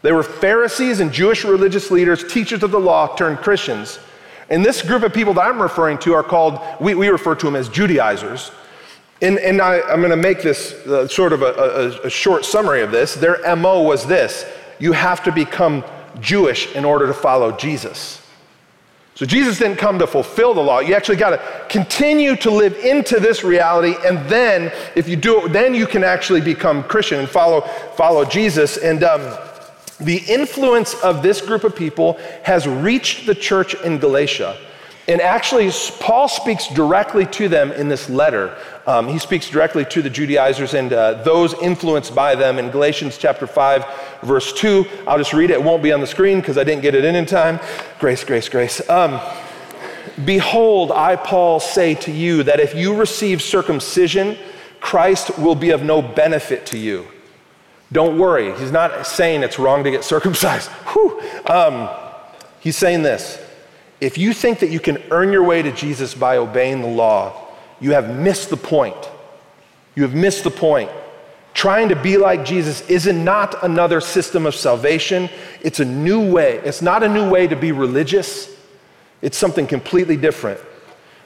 They 0.00 0.12
were 0.12 0.22
Pharisees 0.22 1.00
and 1.00 1.12
Jewish 1.12 1.44
religious 1.44 1.90
leaders, 1.90 2.24
teachers 2.32 2.62
of 2.62 2.70
the 2.70 2.80
law 2.80 3.14
turned 3.16 3.38
Christians. 3.40 3.98
And 4.48 4.64
this 4.64 4.80
group 4.80 5.02
of 5.02 5.12
people 5.12 5.34
that 5.34 5.42
I'm 5.44 5.60
referring 5.60 5.98
to 5.98 6.14
are 6.14 6.22
called, 6.22 6.58
we, 6.80 6.94
we 6.94 7.08
refer 7.08 7.34
to 7.34 7.44
them 7.44 7.54
as 7.54 7.68
Judaizers. 7.68 8.50
And, 9.20 9.38
and 9.38 9.60
I, 9.60 9.76
am 9.92 10.00
going 10.00 10.08
to 10.08 10.16
make 10.16 10.40
this 10.40 10.72
uh, 10.86 11.06
sort 11.06 11.34
of 11.34 11.42
a, 11.42 11.52
a, 11.52 12.06
a 12.06 12.10
short 12.10 12.46
summary 12.46 12.80
of 12.80 12.90
this. 12.90 13.14
Their 13.14 13.56
MO 13.56 13.82
was 13.82 14.06
this 14.06 14.46
you 14.78 14.92
have 14.92 15.22
to 15.24 15.32
become 15.32 15.84
Jewish 16.20 16.74
in 16.74 16.84
order 16.84 17.06
to 17.06 17.14
follow 17.14 17.52
Jesus. 17.52 18.20
So 19.14 19.24
Jesus 19.24 19.58
didn't 19.58 19.76
come 19.76 20.00
to 20.00 20.08
fulfill 20.08 20.54
the 20.54 20.60
law. 20.60 20.80
You 20.80 20.94
actually 20.94 21.16
got 21.16 21.30
to 21.30 21.66
continue 21.68 22.34
to 22.36 22.50
live 22.50 22.76
into 22.78 23.20
this 23.20 23.44
reality, 23.44 23.94
and 24.04 24.18
then 24.28 24.72
if 24.96 25.08
you 25.08 25.14
do 25.14 25.46
it, 25.46 25.52
then 25.52 25.72
you 25.72 25.86
can 25.86 26.02
actually 26.02 26.40
become 26.40 26.82
Christian 26.82 27.20
and 27.20 27.28
follow 27.28 27.60
follow 27.96 28.24
Jesus. 28.24 28.76
And 28.76 29.04
um, 29.04 29.38
the 30.00 30.20
influence 30.28 30.94
of 30.94 31.22
this 31.22 31.40
group 31.40 31.62
of 31.62 31.76
people 31.76 32.14
has 32.42 32.66
reached 32.66 33.26
the 33.26 33.34
church 33.36 33.74
in 33.82 33.98
Galatia. 33.98 34.58
And 35.06 35.20
actually, 35.20 35.70
Paul 36.00 36.28
speaks 36.28 36.68
directly 36.68 37.26
to 37.26 37.48
them 37.48 37.72
in 37.72 37.88
this 37.88 38.08
letter. 38.08 38.56
Um, 38.86 39.06
he 39.06 39.18
speaks 39.18 39.50
directly 39.50 39.84
to 39.86 40.00
the 40.00 40.08
Judaizers 40.08 40.72
and 40.72 40.92
uh, 40.92 41.22
those 41.24 41.52
influenced 41.54 42.14
by 42.14 42.34
them 42.34 42.58
in 42.58 42.70
Galatians 42.70 43.18
chapter 43.18 43.46
5, 43.46 43.84
verse 44.22 44.52
2. 44.54 44.86
I'll 45.06 45.18
just 45.18 45.34
read 45.34 45.50
it. 45.50 45.54
It 45.54 45.62
won't 45.62 45.82
be 45.82 45.92
on 45.92 46.00
the 46.00 46.06
screen 46.06 46.40
because 46.40 46.56
I 46.56 46.64
didn't 46.64 46.82
get 46.82 46.94
it 46.94 47.04
in 47.04 47.16
in 47.16 47.26
time. 47.26 47.60
Grace, 47.98 48.24
grace, 48.24 48.48
grace. 48.48 48.88
Um, 48.88 49.20
Behold, 50.24 50.92
I, 50.92 51.16
Paul, 51.16 51.58
say 51.58 51.94
to 51.96 52.12
you 52.12 52.44
that 52.44 52.60
if 52.60 52.74
you 52.74 52.94
receive 52.94 53.42
circumcision, 53.42 54.38
Christ 54.80 55.38
will 55.38 55.56
be 55.56 55.70
of 55.70 55.82
no 55.82 56.02
benefit 56.02 56.66
to 56.66 56.78
you. 56.78 57.06
Don't 57.90 58.18
worry. 58.18 58.56
He's 58.58 58.70
not 58.70 59.06
saying 59.06 59.42
it's 59.42 59.58
wrong 59.58 59.82
to 59.84 59.90
get 59.90 60.04
circumcised. 60.04 60.70
Um, 61.46 61.90
he's 62.60 62.74
saying 62.74 63.02
this 63.02 63.38
if 64.00 64.18
you 64.18 64.32
think 64.32 64.58
that 64.58 64.70
you 64.70 64.80
can 64.80 65.02
earn 65.10 65.32
your 65.32 65.44
way 65.44 65.62
to 65.62 65.72
Jesus 65.72 66.14
by 66.14 66.36
obeying 66.36 66.82
the 66.82 66.88
law, 66.88 67.48
you 67.80 67.92
have 67.92 68.14
missed 68.14 68.50
the 68.50 68.56
point. 68.56 69.10
You 69.94 70.02
have 70.02 70.14
missed 70.14 70.44
the 70.44 70.50
point. 70.50 70.90
Trying 71.54 71.88
to 71.90 71.96
be 71.96 72.16
like 72.16 72.44
Jesus 72.44 72.80
is 72.88 73.06
not 73.06 73.62
another 73.62 74.00
system 74.00 74.44
of 74.44 74.54
salvation. 74.54 75.30
It's 75.62 75.78
a 75.78 75.84
new 75.84 76.32
way. 76.32 76.56
It's 76.64 76.82
not 76.82 77.02
a 77.04 77.08
new 77.08 77.30
way 77.30 77.46
to 77.46 77.54
be 77.54 77.70
religious. 77.70 78.50
It's 79.22 79.38
something 79.38 79.66
completely 79.66 80.16
different. 80.16 80.60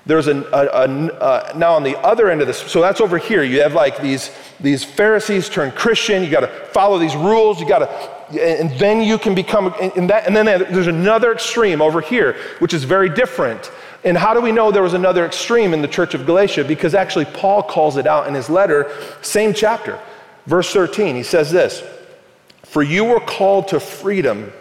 There's 0.08 0.26
a, 0.26 0.38
a, 0.54 1.50
a 1.52 1.58
now 1.58 1.74
on 1.74 1.82
the 1.82 1.98
other 1.98 2.30
end 2.30 2.40
of 2.40 2.46
this, 2.46 2.56
so 2.56 2.80
that's 2.80 2.98
over 2.98 3.18
here. 3.18 3.42
You 3.42 3.60
have 3.60 3.74
like 3.74 4.00
these, 4.00 4.30
these 4.58 4.82
Pharisees 4.82 5.50
turn 5.50 5.70
Christian. 5.70 6.22
You 6.22 6.30
got 6.30 6.40
to 6.40 6.48
follow 6.72 6.98
these 6.98 7.14
rules. 7.14 7.60
You 7.60 7.68
got 7.68 7.80
to, 7.80 8.40
and 8.40 8.70
then 8.78 9.02
you 9.02 9.18
can 9.18 9.34
become, 9.34 9.74
and, 9.78 10.08
that, 10.08 10.26
and 10.26 10.34
then 10.34 10.46
there's 10.46 10.86
another 10.86 11.30
extreme 11.32 11.82
over 11.82 12.00
here, 12.00 12.36
which 12.58 12.72
is 12.72 12.84
very 12.84 13.10
different. 13.10 13.70
And 14.02 14.16
how 14.16 14.32
do 14.32 14.40
we 14.40 14.50
know 14.50 14.72
there 14.72 14.82
was 14.82 14.94
another 14.94 15.26
extreme 15.26 15.74
in 15.74 15.82
the 15.82 15.88
church 15.88 16.14
of 16.14 16.24
Galatia? 16.24 16.64
Because 16.64 16.94
actually, 16.94 17.26
Paul 17.26 17.62
calls 17.62 17.98
it 17.98 18.06
out 18.06 18.26
in 18.28 18.32
his 18.32 18.48
letter, 18.48 18.90
same 19.20 19.52
chapter, 19.52 20.00
verse 20.46 20.72
13. 20.72 21.16
He 21.16 21.22
says 21.22 21.50
this 21.50 21.82
For 22.62 22.82
you 22.82 23.04
were 23.04 23.20
called 23.20 23.68
to 23.68 23.78
freedom, 23.78 24.54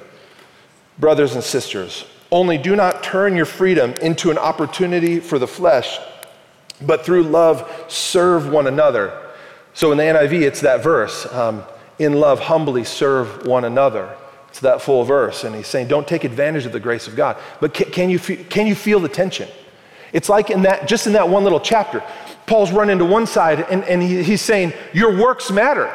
brothers 1.00 1.36
and 1.36 1.44
sisters. 1.44 2.04
Only 2.32 2.58
do 2.58 2.76
not 2.76 3.04
turn 3.04 3.36
your 3.36 3.46
freedom 3.46 3.94
into 4.02 4.32
an 4.32 4.38
opportunity 4.38 5.20
for 5.20 5.40
the 5.40 5.48
flesh, 5.48 6.00
but 6.82 7.06
through 7.06 7.24
love 7.24 7.86
serve 7.88 8.50
one 8.50 8.68
another. 8.68 9.24
So 9.74 9.92
in 9.92 9.98
the 9.98 10.04
NIV, 10.04 10.42
it's 10.42 10.62
that 10.62 10.84
verse 10.84 11.32
um, 11.34 11.64
in 12.00 12.14
love, 12.14 12.40
humbly 12.40 12.84
serve 12.84 13.46
one 13.46 13.64
another. 13.64 14.16
It's 14.50 14.60
that 14.60 14.82
full 14.82 15.04
verse. 15.04 15.44
And 15.44 15.56
he's 15.56 15.68
saying, 15.68 15.88
don't 15.88 16.08
take 16.08 16.24
advantage 16.24 16.66
of 16.66 16.72
the 16.72 16.80
grace 16.80 17.08
of 17.08 17.16
God. 17.16 17.38
But 17.60 17.74
can, 17.74 17.92
can 17.92 18.10
you, 18.10 18.20
feel, 18.20 18.44
can 18.46 18.68
you 18.68 18.76
feel 18.76 19.00
the 19.00 19.10
tension? 19.10 19.48
It's 20.14 20.30
like 20.30 20.50
in 20.50 20.64
that, 20.64 20.88
just 20.88 21.08
in 21.08 21.14
that 21.14 21.30
one 21.30 21.44
little 21.44 21.60
chapter, 21.60 22.04
Paul's 22.46 22.72
running 22.72 22.98
to 23.00 23.06
one 23.06 23.28
side 23.28 23.60
and, 23.70 23.84
and 23.84 24.02
he, 24.02 24.24
he's 24.24 24.42
saying, 24.42 24.74
Your 24.94 25.16
works 25.18 25.52
matter. 25.52 25.94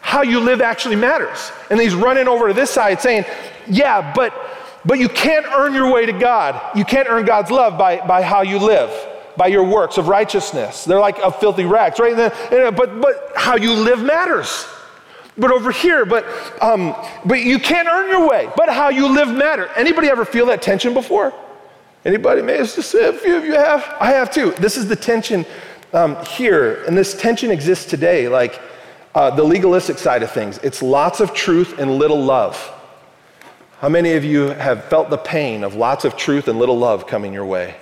How 0.00 0.22
you 0.22 0.40
live 0.40 0.60
actually 0.60 0.96
matters. 0.96 1.52
And 1.70 1.80
he's 1.80 1.94
running 1.94 2.28
over 2.28 2.48
to 2.48 2.54
this 2.54 2.70
side 2.70 3.00
saying, 3.00 3.24
Yeah, 3.66 4.12
but 4.14 4.32
but 4.88 4.98
you 4.98 5.10
can't 5.10 5.44
earn 5.44 5.74
your 5.74 5.92
way 5.92 6.06
to 6.06 6.14
God. 6.14 6.58
You 6.74 6.82
can't 6.82 7.08
earn 7.10 7.26
God's 7.26 7.50
love 7.50 7.76
by, 7.76 7.98
by 8.06 8.22
how 8.22 8.40
you 8.40 8.58
live, 8.58 8.90
by 9.36 9.48
your 9.48 9.62
works 9.62 9.98
of 9.98 10.08
righteousness. 10.08 10.86
They're 10.86 10.98
like 10.98 11.18
a 11.18 11.30
filthy 11.30 11.66
rags, 11.66 11.98
right? 11.98 12.16
But, 12.16 12.98
but 13.02 13.32
how 13.36 13.56
you 13.56 13.74
live 13.74 14.02
matters. 14.02 14.66
But 15.36 15.52
over 15.52 15.72
here, 15.72 16.06
but, 16.06 16.24
um, 16.62 16.96
but 17.26 17.40
you 17.40 17.58
can't 17.58 17.86
earn 17.86 18.08
your 18.08 18.26
way. 18.26 18.48
But 18.56 18.70
how 18.70 18.88
you 18.88 19.08
live 19.14 19.28
matter. 19.28 19.68
Anybody 19.76 20.08
ever 20.08 20.24
feel 20.24 20.46
that 20.46 20.62
tension 20.62 20.94
before? 20.94 21.34
Anybody? 22.06 22.40
May 22.40 22.54
it's 22.54 22.74
just 22.74 22.94
a 22.94 23.12
few 23.12 23.36
of 23.36 23.44
you 23.44 23.52
have. 23.52 23.94
I 24.00 24.12
have 24.12 24.32
too. 24.32 24.52
This 24.52 24.78
is 24.78 24.88
the 24.88 24.96
tension 24.96 25.44
um, 25.92 26.16
here, 26.24 26.82
and 26.84 26.96
this 26.96 27.14
tension 27.14 27.50
exists 27.50 27.84
today. 27.84 28.26
Like 28.26 28.58
uh, 29.14 29.36
the 29.36 29.44
legalistic 29.44 29.98
side 29.98 30.22
of 30.22 30.30
things, 30.30 30.56
it's 30.62 30.80
lots 30.80 31.20
of 31.20 31.34
truth 31.34 31.78
and 31.78 31.98
little 31.98 32.22
love. 32.24 32.76
How 33.80 33.88
many 33.88 34.14
of 34.14 34.24
you 34.24 34.48
have 34.48 34.84
felt 34.86 35.08
the 35.08 35.18
pain 35.18 35.62
of 35.62 35.74
lots 35.74 36.04
of 36.04 36.16
truth 36.16 36.48
and 36.48 36.58
little 36.58 36.78
love 36.78 37.06
coming 37.06 37.32
your 37.32 37.44
way? 37.44 37.76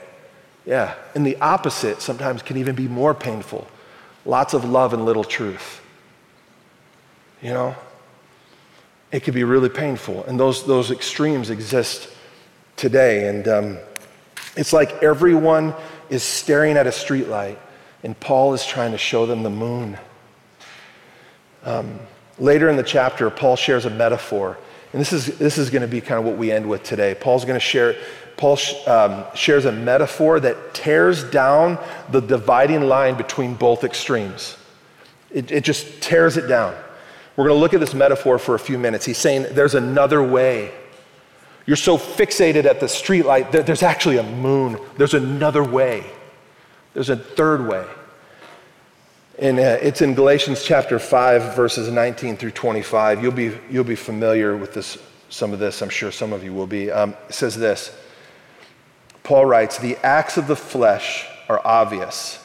Yeah. 0.66 0.94
And 1.14 1.26
the 1.26 1.36
opposite 1.40 2.02
sometimes 2.02 2.42
can 2.42 2.58
even 2.58 2.74
be 2.74 2.88
more 2.88 3.14
painful 3.14 3.66
lots 4.26 4.54
of 4.54 4.64
love 4.64 4.92
and 4.92 5.04
little 5.04 5.24
truth. 5.24 5.80
You 7.40 7.50
know? 7.50 7.76
It 9.12 9.22
can 9.22 9.32
be 9.34 9.44
really 9.44 9.68
painful. 9.68 10.24
And 10.24 10.38
those, 10.38 10.66
those 10.66 10.90
extremes 10.90 11.48
exist 11.48 12.10
today. 12.76 13.28
And 13.28 13.48
um, 13.48 13.78
it's 14.56 14.72
like 14.72 15.02
everyone 15.02 15.74
is 16.10 16.22
staring 16.22 16.76
at 16.76 16.86
a 16.86 16.90
streetlight, 16.90 17.56
and 18.02 18.18
Paul 18.18 18.52
is 18.54 18.66
trying 18.66 18.92
to 18.92 18.98
show 18.98 19.26
them 19.26 19.42
the 19.42 19.50
moon. 19.50 19.96
Um, 21.62 22.00
later 22.38 22.68
in 22.68 22.76
the 22.76 22.82
chapter, 22.82 23.30
Paul 23.30 23.56
shares 23.56 23.84
a 23.84 23.90
metaphor 23.90 24.58
and 24.92 25.00
this 25.00 25.12
is, 25.12 25.38
this 25.38 25.58
is 25.58 25.70
going 25.70 25.82
to 25.82 25.88
be 25.88 26.00
kind 26.00 26.18
of 26.18 26.24
what 26.24 26.36
we 26.36 26.50
end 26.52 26.68
with 26.68 26.82
today. 26.82 27.14
Paul's 27.14 27.44
going 27.44 27.58
to 27.58 27.64
share, 27.64 27.96
Paul 28.36 28.58
um, 28.86 29.24
shares 29.34 29.64
a 29.64 29.72
metaphor 29.72 30.40
that 30.40 30.74
tears 30.74 31.24
down 31.24 31.78
the 32.10 32.20
dividing 32.20 32.82
line 32.82 33.16
between 33.16 33.54
both 33.54 33.84
extremes. 33.84 34.56
It, 35.30 35.50
it 35.50 35.64
just 35.64 36.00
tears 36.00 36.36
it 36.36 36.46
down. 36.46 36.74
We're 37.36 37.48
going 37.48 37.56
to 37.56 37.60
look 37.60 37.74
at 37.74 37.80
this 37.80 37.94
metaphor 37.94 38.38
for 38.38 38.54
a 38.54 38.58
few 38.58 38.78
minutes. 38.78 39.04
He's 39.04 39.18
saying 39.18 39.46
there's 39.50 39.74
another 39.74 40.22
way. 40.22 40.72
You're 41.66 41.76
so 41.76 41.98
fixated 41.98 42.64
at 42.64 42.80
the 42.80 42.86
streetlight, 42.86 43.50
that 43.50 43.66
there's 43.66 43.82
actually 43.82 44.18
a 44.18 44.22
moon. 44.22 44.78
There's 44.96 45.14
another 45.14 45.64
way. 45.64 46.06
There's 46.94 47.10
a 47.10 47.16
third 47.16 47.66
way. 47.66 47.84
And 49.38 49.58
uh, 49.58 49.76
it's 49.82 50.00
in 50.00 50.14
Galatians 50.14 50.64
chapter 50.64 50.98
5, 50.98 51.54
verses 51.54 51.90
19 51.90 52.38
through 52.38 52.52
25. 52.52 53.22
You'll 53.22 53.32
be, 53.32 53.52
you'll 53.70 53.84
be 53.84 53.94
familiar 53.94 54.56
with 54.56 54.72
this, 54.72 54.96
some 55.28 55.52
of 55.52 55.58
this, 55.58 55.82
I'm 55.82 55.90
sure 55.90 56.10
some 56.10 56.32
of 56.32 56.42
you 56.42 56.54
will 56.54 56.66
be. 56.66 56.90
Um, 56.90 57.14
it 57.28 57.34
says 57.34 57.54
this 57.54 57.94
Paul 59.24 59.44
writes, 59.44 59.76
The 59.76 59.98
acts 59.98 60.38
of 60.38 60.46
the 60.46 60.56
flesh 60.56 61.26
are 61.50 61.60
obvious 61.66 62.42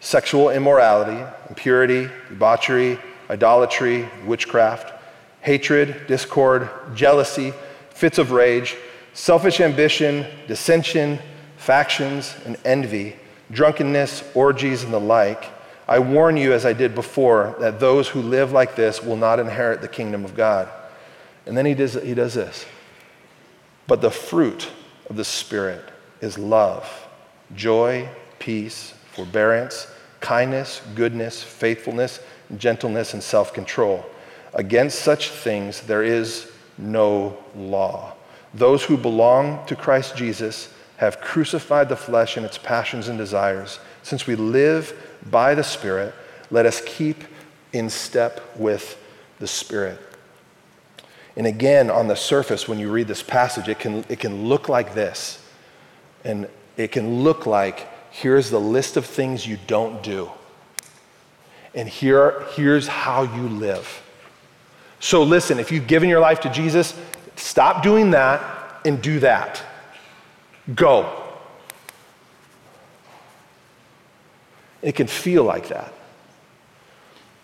sexual 0.00 0.50
immorality, 0.50 1.24
impurity, 1.48 2.10
debauchery, 2.28 2.98
idolatry, 3.30 4.06
witchcraft, 4.26 4.92
hatred, 5.40 6.06
discord, 6.06 6.68
jealousy, 6.94 7.54
fits 7.88 8.18
of 8.18 8.30
rage, 8.30 8.76
selfish 9.14 9.60
ambition, 9.60 10.26
dissension, 10.46 11.18
factions, 11.56 12.36
and 12.44 12.58
envy, 12.66 13.16
drunkenness, 13.50 14.22
orgies, 14.34 14.84
and 14.84 14.92
the 14.92 15.00
like. 15.00 15.55
I 15.88 16.00
warn 16.00 16.36
you, 16.36 16.52
as 16.52 16.66
I 16.66 16.72
did 16.72 16.94
before, 16.94 17.54
that 17.60 17.78
those 17.78 18.08
who 18.08 18.20
live 18.20 18.52
like 18.52 18.74
this 18.74 19.02
will 19.02 19.16
not 19.16 19.38
inherit 19.38 19.80
the 19.80 19.88
kingdom 19.88 20.24
of 20.24 20.34
God. 20.34 20.68
And 21.46 21.56
then 21.56 21.64
he 21.64 21.74
does, 21.74 21.94
he 21.94 22.14
does 22.14 22.34
this. 22.34 22.66
But 23.86 24.00
the 24.00 24.10
fruit 24.10 24.68
of 25.08 25.16
the 25.16 25.24
Spirit 25.24 25.84
is 26.20 26.38
love, 26.38 27.06
joy, 27.54 28.08
peace, 28.40 28.94
forbearance, 29.12 29.86
kindness, 30.20 30.82
goodness, 30.96 31.42
faithfulness, 31.42 32.18
gentleness, 32.56 33.14
and 33.14 33.22
self 33.22 33.52
control. 33.52 34.04
Against 34.54 35.00
such 35.00 35.30
things 35.30 35.82
there 35.82 36.02
is 36.02 36.50
no 36.78 37.36
law. 37.54 38.14
Those 38.54 38.82
who 38.82 38.96
belong 38.96 39.64
to 39.66 39.76
Christ 39.76 40.16
Jesus 40.16 40.72
have 40.96 41.20
crucified 41.20 41.88
the 41.88 41.96
flesh 41.96 42.36
and 42.36 42.46
its 42.46 42.58
passions 42.58 43.08
and 43.08 43.18
desires. 43.18 43.78
Since 44.02 44.26
we 44.26 44.34
live 44.34 45.05
by 45.30 45.54
the 45.54 45.64
Spirit, 45.64 46.14
let 46.50 46.66
us 46.66 46.82
keep 46.84 47.24
in 47.72 47.90
step 47.90 48.40
with 48.56 48.98
the 49.38 49.46
Spirit. 49.46 50.00
And 51.36 51.46
again, 51.46 51.90
on 51.90 52.08
the 52.08 52.16
surface, 52.16 52.66
when 52.66 52.78
you 52.78 52.90
read 52.90 53.08
this 53.08 53.22
passage, 53.22 53.68
it 53.68 53.78
can, 53.78 54.04
it 54.08 54.20
can 54.20 54.46
look 54.46 54.68
like 54.68 54.94
this. 54.94 55.42
And 56.24 56.48
it 56.76 56.92
can 56.92 57.22
look 57.22 57.46
like 57.46 57.88
here's 58.10 58.50
the 58.50 58.60
list 58.60 58.96
of 58.96 59.04
things 59.04 59.46
you 59.46 59.58
don't 59.66 60.02
do. 60.02 60.30
And 61.74 61.88
here, 61.88 62.42
here's 62.54 62.88
how 62.88 63.22
you 63.22 63.48
live. 63.48 64.02
So 64.98 65.22
listen, 65.22 65.58
if 65.58 65.70
you've 65.70 65.86
given 65.86 66.08
your 66.08 66.20
life 66.20 66.40
to 66.40 66.50
Jesus, 66.50 66.98
stop 67.36 67.82
doing 67.82 68.12
that 68.12 68.80
and 68.86 69.02
do 69.02 69.20
that. 69.20 69.62
Go. 70.74 71.25
It 74.82 74.92
can 74.92 75.06
feel 75.06 75.44
like 75.44 75.68
that. 75.68 75.92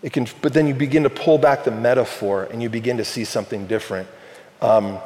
It 0.02 0.12
can, 0.12 0.26
but 0.40 0.52
then 0.52 0.66
you 0.66 0.74
begin 0.74 1.04
to 1.04 1.10
pull 1.10 1.38
back 1.38 1.64
the 1.64 1.70
metaphor 1.70 2.44
and 2.44 2.62
you 2.62 2.68
begin 2.68 2.96
to 2.96 3.04
see 3.04 3.24
something 3.24 3.66
different. 3.66 4.08
Um, 4.60 4.98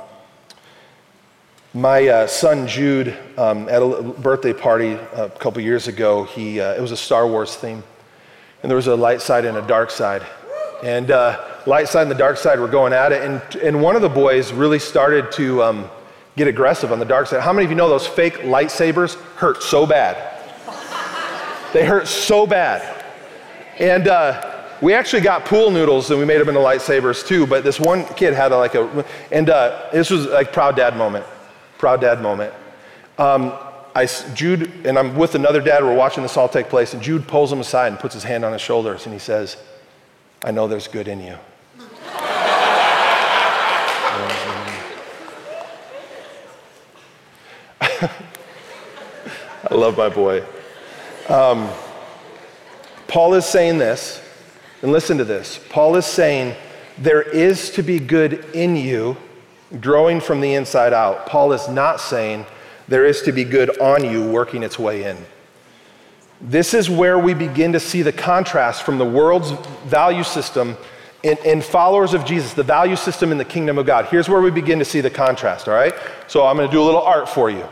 my 1.74 2.08
uh, 2.08 2.26
son 2.26 2.66
Jude, 2.66 3.16
um, 3.36 3.68
at 3.68 3.82
a 3.82 4.02
birthday 4.02 4.54
party 4.54 4.92
a 4.92 5.28
couple 5.38 5.60
years 5.60 5.88
ago, 5.88 6.24
he, 6.24 6.60
uh, 6.60 6.74
it 6.74 6.80
was 6.80 6.92
a 6.92 6.96
Star 6.96 7.26
Wars 7.26 7.54
theme. 7.54 7.84
And 8.62 8.70
there 8.70 8.76
was 8.76 8.86
a 8.86 8.96
light 8.96 9.20
side 9.20 9.44
and 9.44 9.58
a 9.58 9.66
dark 9.66 9.90
side. 9.90 10.26
And 10.82 11.10
uh, 11.10 11.44
light 11.66 11.88
side 11.88 12.02
and 12.02 12.10
the 12.10 12.14
dark 12.14 12.38
side 12.38 12.58
were 12.58 12.68
going 12.68 12.94
at 12.94 13.12
it. 13.12 13.22
And, 13.22 13.62
and 13.62 13.82
one 13.82 13.96
of 13.96 14.02
the 14.02 14.08
boys 14.08 14.52
really 14.52 14.78
started 14.78 15.30
to, 15.32 15.62
um, 15.62 15.90
get 16.36 16.48
aggressive 16.48 16.92
on 16.92 16.98
the 16.98 17.04
dark 17.04 17.26
side. 17.26 17.40
How 17.40 17.52
many 17.52 17.64
of 17.64 17.70
you 17.70 17.76
know 17.76 17.88
those 17.88 18.06
fake 18.06 18.34
lightsabers 18.38 19.14
hurt 19.36 19.62
so 19.62 19.86
bad? 19.86 20.35
They 21.76 21.84
hurt 21.84 22.08
so 22.08 22.46
bad. 22.46 23.04
And 23.78 24.08
uh, 24.08 24.62
we 24.80 24.94
actually 24.94 25.20
got 25.20 25.44
pool 25.44 25.70
noodles 25.70 26.10
and 26.10 26.18
we 26.18 26.24
made 26.24 26.40
them 26.40 26.48
into 26.48 26.60
lightsabers 26.60 27.26
too. 27.26 27.46
But 27.46 27.64
this 27.64 27.78
one 27.78 28.06
kid 28.14 28.32
had 28.32 28.50
a, 28.52 28.56
like 28.56 28.74
a, 28.74 29.04
and 29.30 29.50
uh, 29.50 29.90
this 29.92 30.08
was 30.08 30.24
like 30.26 30.54
proud 30.54 30.74
dad 30.74 30.96
moment, 30.96 31.26
proud 31.76 32.00
dad 32.00 32.22
moment. 32.22 32.54
Um, 33.18 33.52
I, 33.94 34.06
Jude 34.32 34.86
and 34.86 34.98
I'm 34.98 35.16
with 35.16 35.34
another 35.34 35.60
dad. 35.60 35.82
We're 35.82 35.94
watching 35.94 36.22
this 36.22 36.38
all 36.38 36.48
take 36.48 36.70
place, 36.70 36.94
and 36.94 37.02
Jude 37.02 37.28
pulls 37.28 37.52
him 37.52 37.60
aside 37.60 37.88
and 37.88 37.98
puts 37.98 38.14
his 38.14 38.24
hand 38.24 38.42
on 38.44 38.52
his 38.52 38.62
shoulders, 38.62 39.04
and 39.06 39.12
he 39.12 39.18
says, 39.18 39.56
"I 40.44 40.50
know 40.50 40.68
there's 40.68 40.88
good 40.88 41.08
in 41.08 41.20
you." 41.20 41.36
I 49.70 49.74
love 49.74 49.96
my 49.96 50.10
boy. 50.10 50.44
Um, 51.28 51.68
Paul 53.08 53.34
is 53.34 53.44
saying 53.44 53.78
this, 53.78 54.22
and 54.82 54.92
listen 54.92 55.18
to 55.18 55.24
this. 55.24 55.58
Paul 55.70 55.96
is 55.96 56.06
saying 56.06 56.54
there 56.98 57.22
is 57.22 57.70
to 57.70 57.82
be 57.82 57.98
good 57.98 58.44
in 58.54 58.76
you, 58.76 59.16
growing 59.80 60.20
from 60.20 60.40
the 60.40 60.54
inside 60.54 60.92
out. 60.92 61.26
Paul 61.26 61.52
is 61.52 61.68
not 61.68 62.00
saying 62.00 62.46
there 62.88 63.04
is 63.04 63.22
to 63.22 63.32
be 63.32 63.42
good 63.42 63.80
on 63.80 64.04
you, 64.04 64.30
working 64.30 64.62
its 64.62 64.78
way 64.78 65.04
in. 65.04 65.16
This 66.40 66.74
is 66.74 66.88
where 66.88 67.18
we 67.18 67.34
begin 67.34 67.72
to 67.72 67.80
see 67.80 68.02
the 68.02 68.12
contrast 68.12 68.82
from 68.82 68.98
the 68.98 69.04
world's 69.04 69.50
value 69.86 70.22
system 70.22 70.76
in, 71.22 71.38
in, 71.44 71.60
followers 71.60 72.14
of 72.14 72.24
Jesus, 72.24 72.52
the 72.52 72.62
value 72.62 72.94
system 72.94 73.32
in 73.32 73.38
the 73.38 73.44
kingdom 73.44 73.78
of 73.78 73.86
God. 73.86 74.04
Here's 74.06 74.28
where 74.28 74.40
we 74.40 74.50
begin 74.50 74.78
to 74.78 74.84
see 74.84 75.00
the 75.00 75.10
contrast, 75.10 75.66
all 75.66 75.74
right? 75.74 75.94
So 76.28 76.46
I'm 76.46 76.56
going 76.56 76.68
to 76.68 76.72
do 76.72 76.80
a 76.80 76.84
little 76.84 77.02
art 77.02 77.28
for 77.28 77.50
you. 77.50 77.66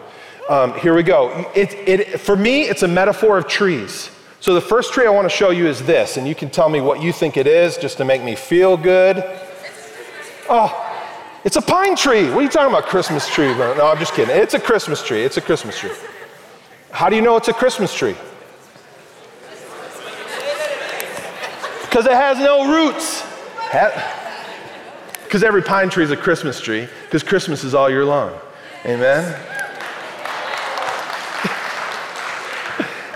Um, 0.48 0.78
here 0.78 0.94
we 0.94 1.02
go. 1.02 1.50
It, 1.54 1.72
it, 1.88 2.20
for 2.20 2.36
me, 2.36 2.62
it's 2.62 2.82
a 2.82 2.88
metaphor 2.88 3.38
of 3.38 3.48
trees. 3.48 4.10
So 4.40 4.52
the 4.52 4.60
first 4.60 4.92
tree 4.92 5.06
I 5.06 5.10
want 5.10 5.24
to 5.24 5.34
show 5.34 5.50
you 5.50 5.66
is 5.66 5.82
this, 5.82 6.18
and 6.18 6.28
you 6.28 6.34
can 6.34 6.50
tell 6.50 6.68
me 6.68 6.82
what 6.82 7.02
you 7.02 7.12
think 7.12 7.38
it 7.38 7.46
is 7.46 7.78
just 7.78 7.96
to 7.96 8.04
make 8.04 8.22
me 8.22 8.34
feel 8.34 8.76
good. 8.76 9.24
Oh, 10.50 10.80
it's 11.44 11.56
a 11.56 11.62
pine 11.62 11.96
tree. 11.96 12.28
What 12.28 12.38
are 12.38 12.42
you 12.42 12.48
talking 12.50 12.74
about, 12.74 12.84
Christmas 12.84 13.26
tree? 13.26 13.54
No, 13.54 13.86
I'm 13.86 13.98
just 13.98 14.12
kidding. 14.12 14.36
It's 14.36 14.52
a 14.52 14.60
Christmas 14.60 15.02
tree. 15.02 15.22
It's 15.22 15.38
a 15.38 15.40
Christmas 15.40 15.78
tree. 15.78 15.92
How 16.90 17.08
do 17.08 17.16
you 17.16 17.22
know 17.22 17.36
it's 17.36 17.48
a 17.48 17.54
Christmas 17.54 17.94
tree? 17.94 18.16
Because 21.82 22.04
it 22.04 22.12
has 22.12 22.38
no 22.38 22.70
roots. 22.70 23.24
Because 25.24 25.42
every 25.42 25.62
pine 25.62 25.88
tree 25.88 26.04
is 26.04 26.10
a 26.10 26.16
Christmas 26.16 26.60
tree, 26.60 26.86
because 27.04 27.22
Christmas 27.22 27.64
is 27.64 27.74
all 27.74 27.88
year 27.88 28.04
long. 28.04 28.38
Amen? 28.84 29.53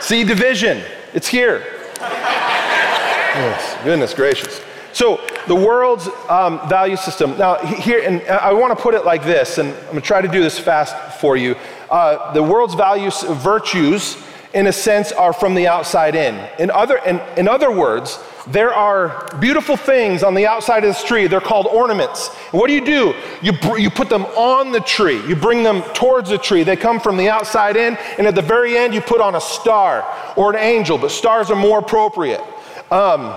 See 0.09 0.25
division. 0.25 0.83
It's 1.13 1.29
here. 1.29 1.63
yes, 2.01 3.77
goodness 3.85 4.15
gracious. 4.15 4.63
So 4.95 5.21
the 5.47 5.55
world's 5.55 6.09
um, 6.31 6.67
value 6.67 6.97
system. 6.97 7.37
Now 7.37 7.57
here, 7.59 8.01
and 8.01 8.23
I 8.23 8.55
want 8.55 8.75
to 8.75 8.83
put 8.83 8.95
it 8.95 9.05
like 9.05 9.23
this, 9.23 9.59
and 9.59 9.69
I'm 9.69 9.83
going 9.83 9.97
to 9.97 10.01
try 10.01 10.23
to 10.23 10.29
do 10.29 10.43
this 10.43 10.59
fast 10.59 11.21
for 11.21 11.37
you. 11.37 11.57
Uh, 11.91 12.33
the 12.33 12.43
world's 12.43 12.73
values, 12.73 13.21
virtues, 13.23 14.17
in 14.55 14.69
a 14.69 14.73
sense, 14.73 15.13
are 15.13 15.35
from 15.35 15.55
the 15.55 15.69
outside 15.69 16.15
in. 16.15 16.37
In 16.59 16.71
other, 16.71 16.97
in, 17.05 17.21
in 17.37 17.47
other 17.47 17.71
words, 17.71 18.17
there 18.51 18.73
are 18.73 19.29
beautiful 19.41 19.77
things 19.77 20.23
on 20.23 20.35
the 20.35 20.47
outside 20.47 20.85
of 20.85 20.91
this 20.91 21.05
tree. 21.05 21.27
They're 21.27 21.41
called 21.41 21.67
ornaments. 21.67 22.31
And 22.51 22.61
what 22.61 22.69
do 22.69 22.75
you 22.75 22.85
do? 22.85 23.15
You, 23.43 23.53
you 23.77 23.91
put 23.91 24.09
them 24.09 24.25
on 24.25 24.73
the 24.73 24.81
tree, 24.81 25.27
you 25.27 25.37
bring 25.37 25.63
them 25.63 25.83
towards 25.95 26.31
the 26.31 26.39
tree. 26.39 26.63
They 26.63 26.77
come 26.77 26.99
from 26.99 27.17
the 27.17 27.29
outside 27.29 27.77
in, 27.77 27.97
and 28.17 28.27
at 28.27 28.35
the 28.35 28.43
very 28.43 28.77
end, 28.77 28.95
you 28.95 29.01
put 29.01 29.21
on 29.21 29.35
a 29.35 29.41
star 29.41 30.07
or 30.37 30.51
an 30.51 30.59
angel, 30.59 30.97
but 30.97 31.11
stars 31.11 31.51
are 31.51 31.57
more 31.57 31.79
appropriate. 31.81 32.41
Um, 32.91 33.37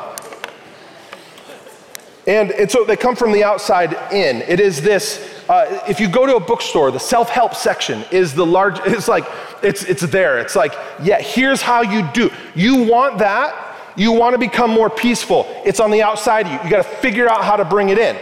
and, 2.27 2.51
and 2.51 2.71
so 2.71 2.85
they 2.85 2.95
come 2.95 3.15
from 3.15 3.31
the 3.31 3.43
outside 3.43 3.93
in. 4.13 4.37
It 4.43 4.59
is 4.59 4.81
this 4.81 5.27
uh, 5.49 5.83
if 5.85 5.99
you 5.99 6.07
go 6.07 6.25
to 6.25 6.37
a 6.37 6.39
bookstore, 6.39 6.91
the 6.91 6.99
self-help 6.99 7.55
section 7.55 8.05
is 8.09 8.33
the 8.33 8.45
large. 8.45 8.79
It's 8.85 9.09
like 9.09 9.25
it's 9.61 9.83
it's 9.83 10.03
there. 10.03 10.39
It's 10.39 10.55
like 10.55 10.73
yeah, 11.03 11.19
here's 11.19 11.61
how 11.61 11.81
you 11.81 12.07
do. 12.13 12.31
You 12.55 12.83
want 12.83 13.17
that 13.17 13.70
you 13.95 14.11
want 14.11 14.33
to 14.33 14.39
become 14.39 14.69
more 14.69 14.89
peaceful. 14.89 15.45
It's 15.65 15.79
on 15.79 15.91
the 15.91 16.01
outside 16.01 16.45
of 16.45 16.53
you. 16.53 16.59
You 16.63 16.69
got 16.69 16.83
to 16.83 16.97
figure 16.97 17.29
out 17.29 17.43
how 17.43 17.55
to 17.55 17.65
bring 17.65 17.89
it 17.89 17.97
in. 17.97 18.17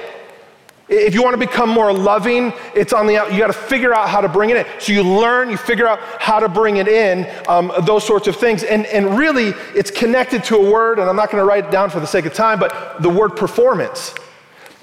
If 0.89 1.13
you 1.13 1.21
want 1.21 1.39
to 1.39 1.45
become 1.45 1.69
more 1.69 1.93
loving, 1.93 2.51
it's 2.73 2.93
on 2.93 3.05
the 3.05 3.15
out. 3.15 3.31
You 3.31 3.37
got 3.37 3.47
to 3.47 3.53
figure 3.53 3.93
out 3.93 4.09
how 4.09 4.21
to 4.21 4.27
bring 4.27 4.49
it 4.49 4.57
in. 4.57 4.65
So 4.79 4.91
you 4.91 5.03
learn, 5.03 5.51
you 5.51 5.57
figure 5.57 5.87
out 5.87 5.99
how 6.19 6.39
to 6.39 6.49
bring 6.49 6.77
it 6.77 6.87
in, 6.87 7.29
um, 7.47 7.71
those 7.83 8.03
sorts 8.03 8.27
of 8.27 8.35
things. 8.35 8.63
And, 8.63 8.87
and 8.87 9.15
really, 9.15 9.53
it's 9.75 9.91
connected 9.91 10.43
to 10.45 10.55
a 10.55 10.71
word, 10.71 10.97
and 10.97 11.07
I'm 11.07 11.15
not 11.15 11.29
going 11.29 11.41
to 11.43 11.47
write 11.47 11.65
it 11.65 11.71
down 11.71 11.91
for 11.91 11.99
the 11.99 12.07
sake 12.07 12.25
of 12.25 12.33
time, 12.33 12.59
but 12.59 13.01
the 13.03 13.09
word 13.09 13.35
performance. 13.35 14.15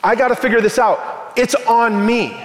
I 0.04 0.14
got 0.14 0.28
to 0.28 0.36
figure 0.36 0.60
this 0.60 0.78
out. 0.78 1.32
It's 1.36 1.56
on 1.66 2.06
me. 2.06 2.40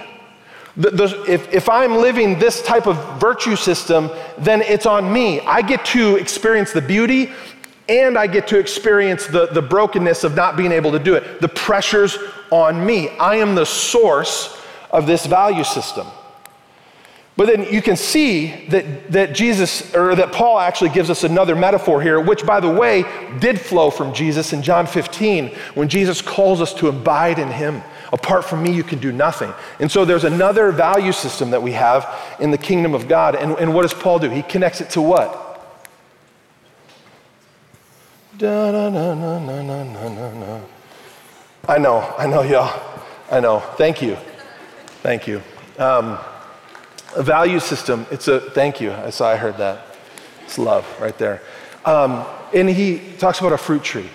The, 0.76 0.90
the, 0.90 1.24
if, 1.28 1.52
if 1.52 1.68
I'm 1.68 1.98
living 1.98 2.40
this 2.40 2.62
type 2.62 2.88
of 2.88 3.20
virtue 3.20 3.54
system, 3.54 4.10
then 4.38 4.62
it's 4.62 4.86
on 4.86 5.12
me. 5.12 5.40
I 5.42 5.62
get 5.62 5.84
to 5.86 6.16
experience 6.16 6.72
the 6.72 6.80
beauty 6.80 7.30
and 7.88 8.16
I 8.16 8.26
get 8.26 8.46
to 8.48 8.58
experience 8.58 9.26
the, 9.26 9.46
the 9.46 9.62
brokenness 9.62 10.24
of 10.24 10.34
not 10.34 10.56
being 10.56 10.72
able 10.72 10.92
to 10.92 10.98
do 10.98 11.14
it. 11.14 11.40
The 11.40 11.48
pressure's 11.48 12.16
on 12.50 12.84
me. 12.84 13.08
I 13.10 13.36
am 13.36 13.54
the 13.54 13.66
source 13.66 14.60
of 14.90 15.06
this 15.06 15.26
value 15.26 15.64
system. 15.64 16.06
But 17.34 17.46
then 17.46 17.72
you 17.72 17.80
can 17.80 17.96
see 17.96 18.66
that, 18.68 19.10
that 19.10 19.34
Jesus, 19.34 19.94
or 19.94 20.14
that 20.14 20.32
Paul 20.32 20.58
actually 20.58 20.90
gives 20.90 21.08
us 21.08 21.24
another 21.24 21.56
metaphor 21.56 22.02
here, 22.02 22.20
which, 22.20 22.44
by 22.44 22.60
the 22.60 22.70
way, 22.70 23.04
did 23.40 23.58
flow 23.58 23.90
from 23.90 24.12
Jesus 24.12 24.52
in 24.52 24.62
John 24.62 24.86
15 24.86 25.48
when 25.74 25.88
Jesus 25.88 26.20
calls 26.20 26.60
us 26.60 26.74
to 26.74 26.88
abide 26.88 27.38
in 27.38 27.48
him. 27.48 27.82
Apart 28.12 28.44
from 28.44 28.62
me, 28.62 28.70
you 28.70 28.84
can 28.84 28.98
do 28.98 29.10
nothing. 29.12 29.52
And 29.80 29.90
so 29.90 30.04
there's 30.04 30.24
another 30.24 30.70
value 30.72 31.12
system 31.12 31.50
that 31.50 31.62
we 31.62 31.72
have 31.72 32.06
in 32.38 32.50
the 32.50 32.58
kingdom 32.58 32.92
of 32.92 33.08
God. 33.08 33.34
And, 33.34 33.52
and 33.58 33.72
what 33.72 33.82
does 33.82 33.94
Paul 33.94 34.18
do? 34.18 34.28
He 34.28 34.42
connects 34.42 34.82
it 34.82 34.90
to 34.90 35.00
what? 35.00 35.51
I 41.68 41.78
know, 41.78 42.14
I 42.18 42.26
know, 42.26 42.42
y'all. 42.42 42.82
I 43.30 43.38
know. 43.38 43.60
Thank 43.76 44.02
you. 44.02 44.16
Thank 45.04 45.28
you. 45.28 45.40
Um, 45.78 46.18
a 47.14 47.22
value 47.22 47.60
system, 47.60 48.04
it's 48.10 48.26
a, 48.26 48.40
thank 48.40 48.80
you. 48.80 48.90
I 48.90 49.10
saw, 49.10 49.28
I 49.28 49.36
heard 49.36 49.58
that. 49.58 49.86
It's 50.42 50.58
love 50.58 50.84
right 51.00 51.16
there. 51.18 51.40
Um, 51.84 52.26
and 52.52 52.68
he 52.68 53.12
talks 53.16 53.38
about 53.38 53.52
a 53.52 53.58
fruit 53.58 53.84
tree. 53.84 54.10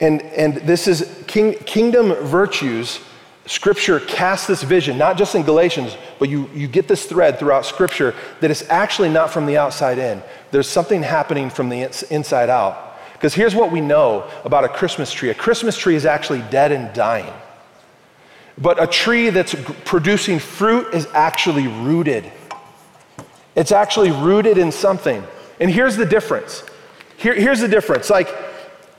And, 0.00 0.20
and 0.22 0.56
this 0.56 0.88
is 0.88 1.22
king, 1.28 1.54
kingdom 1.60 2.14
virtues. 2.26 2.98
Scripture 3.46 4.00
casts 4.00 4.48
this 4.48 4.64
vision, 4.64 4.98
not 4.98 5.16
just 5.16 5.36
in 5.36 5.42
Galatians, 5.44 5.96
but 6.18 6.28
you, 6.28 6.50
you 6.52 6.66
get 6.66 6.88
this 6.88 7.06
thread 7.06 7.38
throughout 7.38 7.64
Scripture 7.64 8.16
that 8.40 8.50
it's 8.50 8.68
actually 8.68 9.10
not 9.10 9.30
from 9.30 9.46
the 9.46 9.56
outside 9.56 9.98
in. 9.98 10.24
There's 10.50 10.68
something 10.68 11.04
happening 11.04 11.50
from 11.50 11.68
the 11.68 11.82
inside 12.10 12.50
out. 12.50 12.87
Because 13.18 13.34
here's 13.34 13.54
what 13.54 13.72
we 13.72 13.80
know 13.80 14.30
about 14.44 14.62
a 14.62 14.68
Christmas 14.68 15.10
tree 15.12 15.30
a 15.30 15.34
Christmas 15.34 15.76
tree 15.76 15.96
is 15.96 16.06
actually 16.06 16.42
dead 16.50 16.70
and 16.70 16.94
dying. 16.94 17.32
But 18.56 18.82
a 18.82 18.86
tree 18.86 19.30
that's 19.30 19.54
producing 19.84 20.38
fruit 20.38 20.94
is 20.94 21.06
actually 21.12 21.66
rooted. 21.66 22.30
It's 23.54 23.72
actually 23.72 24.12
rooted 24.12 24.56
in 24.56 24.70
something. 24.70 25.24
And 25.60 25.70
here's 25.70 25.96
the 25.96 26.06
difference. 26.06 26.62
Here, 27.16 27.34
here's 27.34 27.60
the 27.60 27.68
difference. 27.68 28.10
Like, 28.10 28.28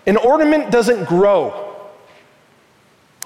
an 0.06 0.18
ornament 0.18 0.72
doesn't 0.72 1.06
grow. 1.06 1.76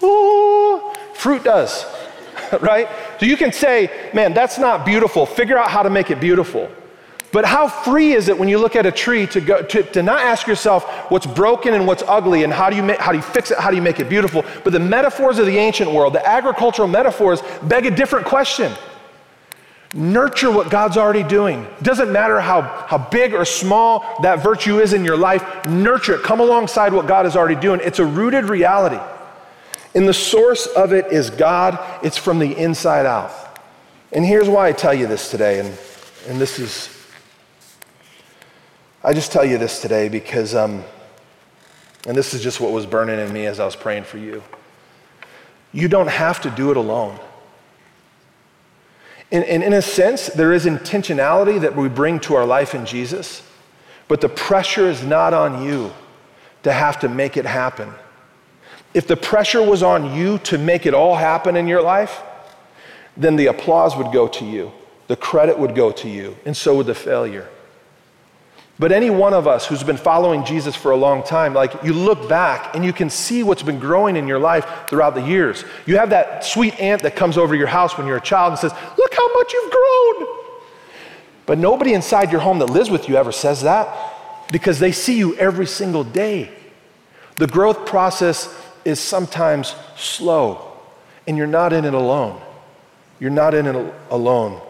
Ooh, 0.04 0.94
fruit 1.14 1.44
does, 1.44 1.86
right? 2.62 2.88
So 3.20 3.26
you 3.26 3.38
can 3.38 3.52
say, 3.52 4.10
man, 4.14 4.34
that's 4.34 4.60
not 4.60 4.86
beautiful. 4.86 5.26
Figure 5.26 5.58
out 5.58 5.72
how 5.72 5.82
to 5.82 5.90
make 5.90 6.12
it 6.12 6.20
beautiful. 6.20 6.70
But 7.34 7.46
how 7.46 7.68
free 7.68 8.14
is 8.14 8.28
it 8.28 8.38
when 8.38 8.48
you 8.48 8.60
look 8.60 8.76
at 8.76 8.86
a 8.86 8.92
tree 8.92 9.26
to, 9.26 9.42
go, 9.42 9.64
to, 9.64 9.82
to 9.82 10.04
not 10.04 10.22
ask 10.22 10.46
yourself 10.46 10.84
what's 11.10 11.26
broken 11.26 11.74
and 11.74 11.88
what's 11.88 12.04
ugly 12.08 12.44
and 12.44 12.54
how 12.54 12.70
do, 12.70 12.76
you 12.76 12.84
how 13.00 13.12
do 13.12 13.18
you 13.18 13.24
fix 13.24 13.50
it, 13.50 13.58
how 13.58 13.72
do 13.72 13.76
you 13.76 13.82
make 13.82 14.00
it 14.00 14.08
beautiful? 14.08 14.46
But 14.64 14.72
the 14.72 14.80
metaphors 14.80 15.40
of 15.40 15.48
the 15.48 15.58
ancient 15.58 15.92
world, 15.92 16.14
the 16.14 16.26
agricultural 16.26 16.88
metaphors, 16.88 17.42
beg 17.64 17.88
a 17.88 17.92
different 17.92 18.28
question. 18.28 18.72
Nurture 19.96 20.52
what 20.52 20.70
God's 20.70 20.96
already 20.96 21.24
doing. 21.24 21.66
Doesn't 21.82 22.12
matter 22.12 22.40
how, 22.40 22.62
how 22.62 23.00
big 23.00 23.34
or 23.34 23.46
small 23.46 24.22
that 24.22 24.44
virtue 24.44 24.80
is 24.80 24.94
in 24.94 25.04
your 25.04 25.18
life, 25.18 25.66
nurture 25.66 26.14
it. 26.14 26.22
Come 26.22 26.40
alongside 26.40 26.94
what 26.94 27.08
God 27.08 27.26
is 27.26 27.36
already 27.36 27.60
doing. 27.60 27.80
It's 27.84 27.98
a 27.98 28.06
rooted 28.06 28.46
reality. 28.46 29.04
And 29.96 30.08
the 30.08 30.14
source 30.14 30.68
of 30.68 30.94
it 30.94 31.12
is 31.12 31.32
God, 31.32 31.80
it's 32.06 32.18
from 32.18 32.38
the 32.38 32.56
inside 32.56 33.08
out. 33.08 33.32
And 34.12 34.24
here's 34.24 34.48
why 34.48 34.68
I 34.68 34.72
tell 34.72 34.94
you 34.94 35.08
this 35.08 35.32
today, 35.32 35.60
and, 35.60 35.76
and 36.28 36.40
this 36.40 36.60
is 36.60 37.03
I 39.06 39.12
just 39.12 39.34
tell 39.34 39.44
you 39.44 39.58
this 39.58 39.82
today 39.82 40.08
because, 40.08 40.56
um, 40.56 40.82
and 42.08 42.16
this 42.16 42.34
is 42.34 42.42
just 42.42 42.62
what 42.62 42.72
was 42.72 42.86
burning 42.86 43.20
in 43.20 43.34
me 43.34 43.46
as 43.48 43.60
I 43.60 43.66
was 43.66 43.76
praying 43.76 44.06
for 44.06 44.18
you. 44.18 44.42
You 45.74 45.90
don't 45.90 46.08
have 46.08 46.40
to 46.42 46.50
do 46.50 46.72
it 46.72 46.78
alone. 46.78 47.20
And, 49.30 49.44
and 49.44 49.62
in 49.62 49.74
a 49.74 49.82
sense, 49.82 50.28
there 50.28 50.54
is 50.54 50.66
intentionality 50.66 51.60
that 51.60 51.76
we 51.76 51.90
bring 51.90 52.22
to 52.22 52.36
our 52.36 52.46
life 52.46 52.74
in 52.74 52.86
Jesus, 52.86 53.42
but 54.08 54.22
the 54.22 54.30
pressure 54.30 54.88
is 54.88 55.04
not 55.04 55.34
on 55.34 55.66
you 55.66 55.92
to 56.62 56.72
have 56.72 57.00
to 57.02 57.10
make 57.10 57.36
it 57.36 57.46
happen. 57.46 57.92
If 58.94 59.08
the 59.08 59.18
pressure 59.18 59.62
was 59.62 59.84
on 59.84 60.16
you 60.16 60.38
to 60.40 60.58
make 60.58 60.86
it 60.86 60.94
all 60.94 61.16
happen 61.16 61.58
in 61.58 61.68
your 61.68 61.82
life, 61.82 62.22
then 63.18 63.36
the 63.36 63.48
applause 63.48 63.98
would 63.98 64.14
go 64.14 64.30
to 64.30 64.46
you, 64.46 64.72
the 65.08 65.18
credit 65.18 65.60
would 65.60 65.76
go 65.76 65.92
to 65.92 66.08
you, 66.08 66.38
and 66.46 66.56
so 66.56 66.78
would 66.78 66.86
the 66.86 66.96
failure. 66.96 67.50
But 68.80 68.92
any 68.92 69.12
one 69.12 69.34
of 69.34 69.48
us 69.48 69.68
who's 69.68 69.84
been 69.84 69.98
following 69.98 70.46
Jesus 70.46 70.76
for 70.76 70.92
a 70.92 70.96
long 70.96 71.24
time, 71.24 71.54
like 71.54 71.84
you 71.84 71.94
look 71.94 72.28
back 72.28 72.76
and 72.76 72.84
you 72.84 72.92
can 72.92 73.10
see 73.10 73.44
what's 73.44 73.62
been 73.62 73.80
growing 73.80 74.16
in 74.16 74.28
your 74.28 74.40
life 74.40 74.66
throughout 74.90 75.14
the 75.14 75.22
years. 75.22 75.64
You 75.86 75.98
have 75.98 76.10
that 76.10 76.44
sweet 76.44 76.80
aunt 76.80 77.04
that 77.04 77.16
comes 77.16 77.38
over 77.38 77.54
to 77.54 77.58
your 77.58 77.68
house 77.68 77.98
when 77.98 78.08
you're 78.08 78.18
a 78.18 78.22
child 78.22 78.52
and 78.52 78.60
says, 78.60 78.74
Look 78.98 79.14
how 79.14 79.34
much 79.34 79.54
you've 79.54 79.72
grown. 79.72 80.40
But 81.46 81.60
nobody 81.60 81.94
inside 81.94 82.32
your 82.32 82.42
home 82.42 82.60
that 82.60 82.70
lives 82.70 82.90
with 82.90 83.08
you 83.08 83.16
ever 83.16 83.32
says 83.32 83.62
that 83.62 83.96
because 84.52 84.80
they 84.80 84.92
see 84.92 85.18
you 85.18 85.36
every 85.36 85.68
single 85.68 86.04
day. 86.04 86.50
The 87.36 87.48
growth 87.48 87.86
process 87.86 88.54
is 88.86 89.00
sometimes 89.00 89.76
slow, 89.98 90.72
and 91.28 91.38
you're 91.38 91.48
not 91.48 91.74
in 91.74 91.86
it 91.86 91.94
alone. 91.94 92.42
You're 93.20 93.32
not 93.32 93.54
in 93.54 93.66
it 93.66 93.94
alone. 94.10 94.62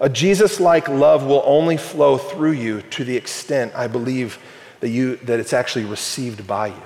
A 0.00 0.08
Jesus 0.08 0.60
like 0.60 0.88
love 0.88 1.24
will 1.24 1.42
only 1.46 1.76
flow 1.76 2.18
through 2.18 2.52
you 2.52 2.82
to 2.82 3.04
the 3.04 3.16
extent 3.16 3.74
I 3.74 3.86
believe 3.86 4.38
that, 4.80 4.88
you, 4.88 5.16
that 5.16 5.40
it's 5.40 5.52
actually 5.52 5.84
received 5.84 6.46
by 6.46 6.68
you. 6.68 6.82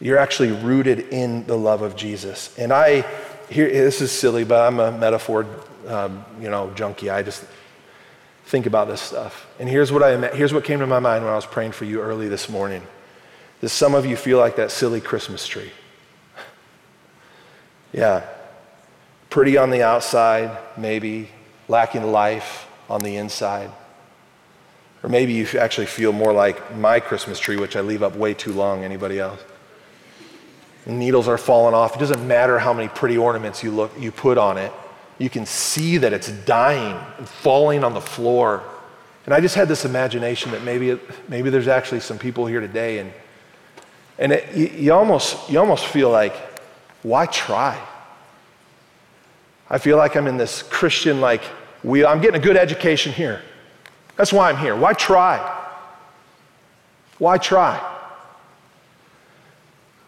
You're 0.00 0.18
actually 0.18 0.52
rooted 0.52 1.00
in 1.08 1.46
the 1.46 1.56
love 1.56 1.82
of 1.82 1.96
Jesus. 1.96 2.56
And 2.58 2.72
I, 2.72 3.00
here, 3.48 3.68
this 3.70 4.02
is 4.02 4.12
silly, 4.12 4.44
but 4.44 4.66
I'm 4.66 4.78
a 4.78 4.92
metaphor, 4.92 5.46
um, 5.86 6.24
you 6.40 6.50
know, 6.50 6.70
junkie. 6.74 7.08
I 7.08 7.22
just 7.22 7.44
think 8.44 8.66
about 8.66 8.88
this 8.88 9.00
stuff. 9.00 9.46
And 9.58 9.68
here's 9.68 9.90
what, 9.90 10.02
I, 10.02 10.34
here's 10.34 10.52
what 10.52 10.64
came 10.64 10.80
to 10.80 10.86
my 10.86 10.98
mind 10.98 11.24
when 11.24 11.32
I 11.32 11.36
was 11.36 11.46
praying 11.46 11.72
for 11.72 11.86
you 11.86 12.02
early 12.02 12.28
this 12.28 12.48
morning. 12.48 12.82
That 13.62 13.70
some 13.70 13.94
of 13.94 14.04
you 14.04 14.16
feel 14.16 14.38
like 14.38 14.56
that 14.56 14.70
silly 14.70 15.00
Christmas 15.00 15.46
tree. 15.46 15.70
yeah. 17.92 18.26
Pretty 19.30 19.56
on 19.56 19.70
the 19.70 19.82
outside, 19.82 20.56
maybe, 20.76 21.30
lacking 21.68 22.04
life 22.12 22.68
on 22.88 23.00
the 23.02 23.16
inside. 23.16 23.70
Or 25.02 25.08
maybe 25.08 25.32
you 25.32 25.46
actually 25.58 25.86
feel 25.86 26.12
more 26.12 26.32
like 26.32 26.76
my 26.76 27.00
Christmas 27.00 27.38
tree, 27.38 27.56
which 27.56 27.76
I 27.76 27.80
leave 27.80 28.02
up 28.02 28.16
way 28.16 28.34
too 28.34 28.52
long. 28.52 28.84
Anybody 28.84 29.18
else? 29.18 29.40
Needles 30.86 31.26
are 31.26 31.38
falling 31.38 31.74
off. 31.74 31.96
It 31.96 31.98
doesn't 31.98 32.26
matter 32.26 32.58
how 32.58 32.72
many 32.72 32.88
pretty 32.88 33.18
ornaments 33.18 33.62
you, 33.62 33.72
look, 33.72 33.92
you 33.98 34.12
put 34.12 34.38
on 34.38 34.56
it. 34.56 34.72
You 35.18 35.28
can 35.28 35.44
see 35.44 35.98
that 35.98 36.12
it's 36.12 36.30
dying 36.30 36.96
and 37.18 37.28
falling 37.28 37.82
on 37.82 37.94
the 37.94 38.00
floor. 38.00 38.62
And 39.24 39.34
I 39.34 39.40
just 39.40 39.56
had 39.56 39.66
this 39.66 39.84
imagination 39.84 40.52
that 40.52 40.62
maybe, 40.62 40.98
maybe 41.28 41.50
there's 41.50 41.66
actually 41.66 42.00
some 42.00 42.18
people 42.18 42.46
here 42.46 42.60
today, 42.60 43.00
and, 43.00 43.12
and 44.18 44.32
it, 44.32 44.54
you, 44.54 44.92
almost, 44.92 45.50
you 45.50 45.58
almost 45.58 45.86
feel 45.86 46.10
like, 46.10 46.34
why 47.02 47.26
try? 47.26 47.80
I 49.68 49.78
feel 49.78 49.96
like 49.96 50.16
I'm 50.16 50.26
in 50.26 50.36
this 50.36 50.62
Christian, 50.62 51.20
like, 51.20 51.42
we, 51.82 52.04
I'm 52.04 52.20
getting 52.20 52.40
a 52.40 52.44
good 52.44 52.56
education 52.56 53.12
here. 53.12 53.42
That's 54.16 54.32
why 54.32 54.50
I'm 54.50 54.56
here. 54.56 54.76
Why 54.76 54.92
try? 54.92 55.38
Why 57.18 57.38
try? 57.38 57.94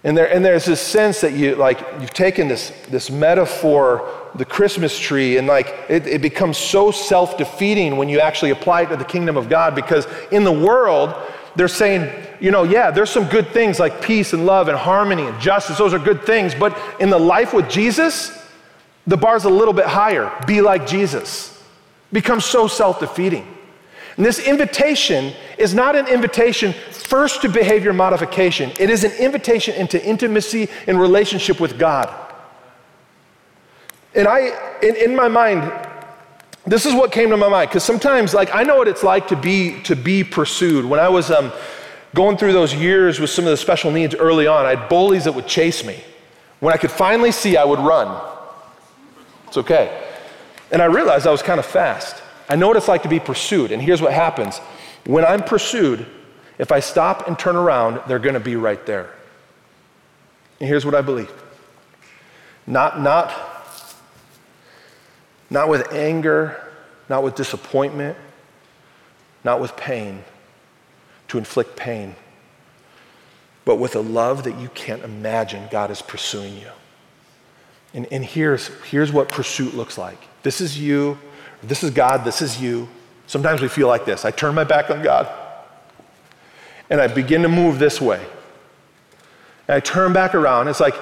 And, 0.04 0.16
there, 0.16 0.32
and 0.32 0.44
there's 0.44 0.64
this 0.64 0.80
sense 0.80 1.20
that 1.22 1.32
you, 1.32 1.56
like, 1.56 1.80
you've 2.00 2.14
taken 2.14 2.46
this, 2.46 2.70
this 2.88 3.10
metaphor, 3.10 4.08
the 4.36 4.44
Christmas 4.44 4.98
tree, 4.98 5.38
and 5.38 5.46
like, 5.46 5.74
it, 5.88 6.06
it 6.06 6.22
becomes 6.22 6.56
so 6.56 6.90
self 6.92 7.36
defeating 7.36 7.96
when 7.96 8.08
you 8.08 8.20
actually 8.20 8.50
apply 8.50 8.82
it 8.82 8.88
to 8.90 8.96
the 8.96 9.04
kingdom 9.04 9.36
of 9.36 9.48
God 9.48 9.74
because 9.74 10.06
in 10.30 10.44
the 10.44 10.52
world, 10.52 11.14
they're 11.56 11.66
saying, 11.66 12.10
you 12.40 12.52
know, 12.52 12.62
yeah, 12.62 12.92
there's 12.92 13.10
some 13.10 13.24
good 13.24 13.48
things 13.48 13.80
like 13.80 14.00
peace 14.00 14.32
and 14.32 14.46
love 14.46 14.68
and 14.68 14.78
harmony 14.78 15.26
and 15.26 15.40
justice. 15.40 15.78
Those 15.78 15.92
are 15.92 15.98
good 15.98 16.22
things. 16.22 16.54
But 16.54 16.80
in 17.00 17.10
the 17.10 17.18
life 17.18 17.52
with 17.52 17.68
Jesus, 17.68 18.37
the 19.08 19.16
bar's 19.16 19.44
a 19.44 19.50
little 19.50 19.72
bit 19.72 19.86
higher. 19.86 20.30
Be 20.46 20.60
like 20.60 20.86
Jesus. 20.86 21.60
Becomes 22.12 22.44
so 22.44 22.68
self 22.68 23.00
defeating. 23.00 23.46
And 24.16 24.26
this 24.26 24.38
invitation 24.38 25.32
is 25.56 25.74
not 25.74 25.96
an 25.96 26.06
invitation 26.08 26.72
first 26.90 27.40
to 27.42 27.48
behavior 27.48 27.92
modification, 27.92 28.70
it 28.78 28.90
is 28.90 29.02
an 29.02 29.12
invitation 29.12 29.74
into 29.74 30.04
intimacy 30.04 30.68
and 30.86 31.00
relationship 31.00 31.58
with 31.58 31.78
God. 31.78 32.14
And 34.14 34.28
I, 34.28 34.78
in, 34.82 34.96
in 34.96 35.16
my 35.16 35.28
mind, 35.28 35.72
this 36.66 36.84
is 36.84 36.92
what 36.94 37.12
came 37.12 37.30
to 37.30 37.36
my 37.36 37.48
mind 37.48 37.70
because 37.70 37.84
sometimes, 37.84 38.34
like, 38.34 38.54
I 38.54 38.62
know 38.62 38.76
what 38.76 38.88
it's 38.88 39.02
like 39.02 39.28
to 39.28 39.36
be 39.36 39.80
to 39.82 39.96
be 39.96 40.22
pursued. 40.22 40.84
When 40.84 41.00
I 41.00 41.08
was 41.08 41.30
um, 41.30 41.50
going 42.14 42.36
through 42.36 42.52
those 42.52 42.74
years 42.74 43.20
with 43.20 43.30
some 43.30 43.46
of 43.46 43.52
the 43.52 43.56
special 43.56 43.90
needs 43.90 44.14
early 44.14 44.46
on, 44.46 44.66
I 44.66 44.74
had 44.74 44.88
bullies 44.90 45.24
that 45.24 45.32
would 45.32 45.46
chase 45.46 45.82
me. 45.84 46.02
When 46.60 46.74
I 46.74 46.76
could 46.76 46.90
finally 46.90 47.32
see, 47.32 47.56
I 47.56 47.64
would 47.64 47.78
run. 47.78 48.37
It's 49.48 49.56
okay. 49.56 50.06
And 50.70 50.80
I 50.80 50.86
realized 50.86 51.26
I 51.26 51.30
was 51.30 51.42
kind 51.42 51.58
of 51.58 51.66
fast. 51.66 52.22
I 52.48 52.56
know 52.56 52.68
what 52.68 52.76
it's 52.76 52.88
like 52.88 53.02
to 53.02 53.08
be 53.08 53.20
pursued. 53.20 53.72
And 53.72 53.82
here's 53.82 54.00
what 54.00 54.12
happens 54.12 54.58
when 55.04 55.24
I'm 55.24 55.42
pursued, 55.42 56.06
if 56.58 56.70
I 56.70 56.80
stop 56.80 57.26
and 57.26 57.38
turn 57.38 57.56
around, 57.56 58.00
they're 58.06 58.18
going 58.18 58.34
to 58.34 58.40
be 58.40 58.56
right 58.56 58.84
there. 58.84 59.10
And 60.60 60.68
here's 60.68 60.84
what 60.84 60.94
I 60.94 61.00
believe 61.00 61.32
not, 62.66 63.00
not, 63.00 63.32
not 65.48 65.68
with 65.68 65.92
anger, 65.92 66.62
not 67.08 67.22
with 67.22 67.34
disappointment, 67.34 68.18
not 69.44 69.60
with 69.60 69.76
pain, 69.76 70.24
to 71.28 71.38
inflict 71.38 71.76
pain, 71.76 72.14
but 73.64 73.76
with 73.76 73.96
a 73.96 74.00
love 74.00 74.44
that 74.44 74.58
you 74.58 74.68
can't 74.70 75.02
imagine 75.02 75.68
God 75.70 75.90
is 75.90 76.02
pursuing 76.02 76.56
you. 76.56 76.70
And, 77.98 78.06
and 78.12 78.24
here's, 78.24 78.68
here's 78.84 79.10
what 79.10 79.28
pursuit 79.28 79.74
looks 79.74 79.98
like 79.98 80.20
this 80.44 80.60
is 80.60 80.78
you, 80.78 81.18
this 81.64 81.82
is 81.82 81.90
God, 81.90 82.24
this 82.24 82.40
is 82.40 82.62
you. 82.62 82.88
Sometimes 83.26 83.60
we 83.60 83.66
feel 83.66 83.88
like 83.88 84.04
this 84.04 84.24
I 84.24 84.30
turn 84.30 84.54
my 84.54 84.62
back 84.62 84.88
on 84.88 85.02
God, 85.02 85.28
and 86.90 87.00
I 87.00 87.08
begin 87.08 87.42
to 87.42 87.48
move 87.48 87.80
this 87.80 88.00
way. 88.00 88.24
And 89.66 89.74
I 89.74 89.80
turn 89.80 90.12
back 90.12 90.36
around. 90.36 90.68
It's 90.68 90.78
like 90.78 90.94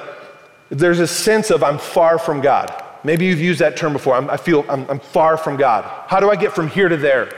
there's 0.71 0.99
a 0.99 1.07
sense 1.07 1.51
of 1.51 1.63
I'm 1.63 1.77
far 1.77 2.19
from 2.19 2.41
God. 2.41 2.73
Maybe 3.05 3.27
you've 3.27 3.43
used 3.43 3.61
that 3.61 3.77
term 3.77 3.93
before. 3.93 4.15
I'm, 4.15 4.31
i 4.31 4.39
feel 4.39 4.65
I'm, 4.67 4.89
I'm 4.89 4.99
far 4.99 5.37
from 5.37 5.59
God. 5.59 5.85
How 6.09 6.19
do 6.19 6.31
I 6.31 6.37
get 6.37 6.55
from 6.55 6.67
here 6.67 6.89
to 6.89 6.97
there? 6.97 7.31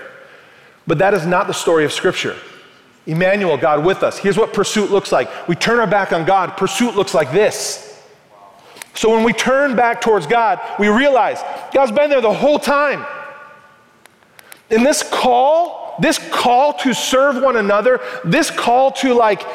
But 0.87 0.99
that 0.99 1.15
is 1.15 1.27
not 1.27 1.49
the 1.49 1.53
story 1.53 1.85
of 1.85 1.93
Scripture. 1.93 2.37
Emmanuel, 3.07 3.57
God 3.57 3.85
with 3.85 4.05
us. 4.05 4.19
Here's 4.19 4.39
what 4.39 4.53
pursuit 4.53 4.93
looks 4.93 5.11
like. 5.11 5.49
We 5.49 5.57
turn 5.57 5.81
our 5.81 5.87
back 5.89 6.13
on 6.13 6.25
God. 6.25 6.57
Pursuit 6.57 6.95
looks 6.95 7.13
like 7.13 7.33
this. 7.33 7.88
So 8.99 9.15
when 9.15 9.23
we 9.23 9.33
turn 9.33 9.77
back 9.77 10.01
towards 10.01 10.27
God, 10.27 10.59
we 10.77 10.89
realize 10.89 11.41
God's 11.73 11.93
been 11.93 12.11
there 12.11 12.21
the 12.21 12.35
whole 12.35 12.59
time. 12.59 13.07
And 14.71 14.85
this 14.85 15.05
call, 15.05 15.95
this 16.01 16.19
call 16.33 16.73
to 16.81 16.93
serve 16.93 17.41
one 17.41 17.55
another, 17.55 18.01
this 18.25 18.51
call 18.51 18.91
to 18.95 19.15
like 19.15 19.47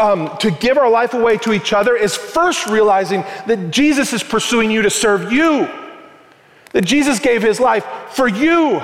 um, 0.00 0.36
to 0.38 0.50
give 0.50 0.78
our 0.78 0.90
life 0.90 1.14
away 1.14 1.38
to 1.38 1.52
each 1.52 1.72
other 1.72 1.94
is 1.94 2.16
first 2.16 2.66
realizing 2.66 3.20
that 3.46 3.70
Jesus 3.70 4.12
is 4.12 4.24
pursuing 4.24 4.68
you 4.68 4.82
to 4.82 4.90
serve 4.90 5.30
you. 5.30 5.68
That 6.72 6.84
Jesus 6.84 7.20
gave 7.20 7.40
his 7.40 7.60
life 7.60 7.86
for 8.10 8.26
you. 8.26 8.82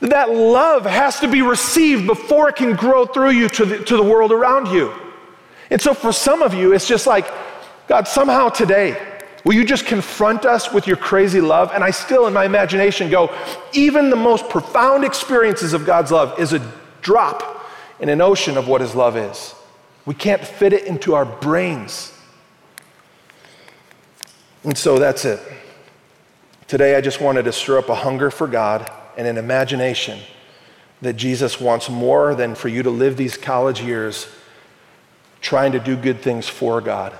That 0.00 0.30
love 0.30 0.84
has 0.84 1.20
to 1.20 1.28
be 1.28 1.42
received 1.42 2.08
before 2.08 2.48
it 2.48 2.56
can 2.56 2.74
grow 2.74 3.06
through 3.06 3.30
you 3.30 3.48
to 3.50 3.64
the, 3.64 3.84
to 3.84 3.96
the 3.96 4.02
world 4.02 4.32
around 4.32 4.66
you. 4.66 4.92
And 5.70 5.80
so 5.80 5.94
for 5.94 6.10
some 6.10 6.42
of 6.42 6.54
you, 6.54 6.72
it's 6.74 6.88
just 6.88 7.06
like, 7.06 7.32
God, 7.86 8.08
somehow 8.08 8.48
today, 8.48 9.11
Will 9.44 9.54
you 9.54 9.64
just 9.64 9.86
confront 9.86 10.44
us 10.44 10.72
with 10.72 10.86
your 10.86 10.96
crazy 10.96 11.40
love? 11.40 11.72
And 11.74 11.82
I 11.82 11.90
still, 11.90 12.26
in 12.26 12.32
my 12.32 12.44
imagination, 12.44 13.10
go, 13.10 13.34
even 13.72 14.08
the 14.08 14.16
most 14.16 14.48
profound 14.48 15.04
experiences 15.04 15.72
of 15.72 15.84
God's 15.84 16.12
love 16.12 16.38
is 16.38 16.52
a 16.52 16.72
drop 17.00 17.68
in 17.98 18.08
an 18.08 18.20
ocean 18.20 18.56
of 18.56 18.68
what 18.68 18.80
His 18.80 18.94
love 18.94 19.16
is. 19.16 19.54
We 20.06 20.14
can't 20.14 20.44
fit 20.44 20.72
it 20.72 20.84
into 20.84 21.14
our 21.14 21.24
brains. 21.24 22.12
And 24.64 24.78
so 24.78 24.98
that's 24.98 25.24
it. 25.24 25.40
Today, 26.68 26.94
I 26.94 27.00
just 27.00 27.20
wanted 27.20 27.44
to 27.44 27.52
stir 27.52 27.78
up 27.78 27.88
a 27.88 27.94
hunger 27.96 28.30
for 28.30 28.46
God 28.46 28.90
and 29.16 29.26
an 29.26 29.38
imagination 29.38 30.20
that 31.02 31.14
Jesus 31.14 31.60
wants 31.60 31.90
more 31.90 32.34
than 32.34 32.54
for 32.54 32.68
you 32.68 32.82
to 32.84 32.90
live 32.90 33.16
these 33.16 33.36
college 33.36 33.80
years 33.80 34.28
trying 35.40 35.72
to 35.72 35.80
do 35.80 35.96
good 35.96 36.20
things 36.20 36.48
for 36.48 36.80
God. 36.80 37.12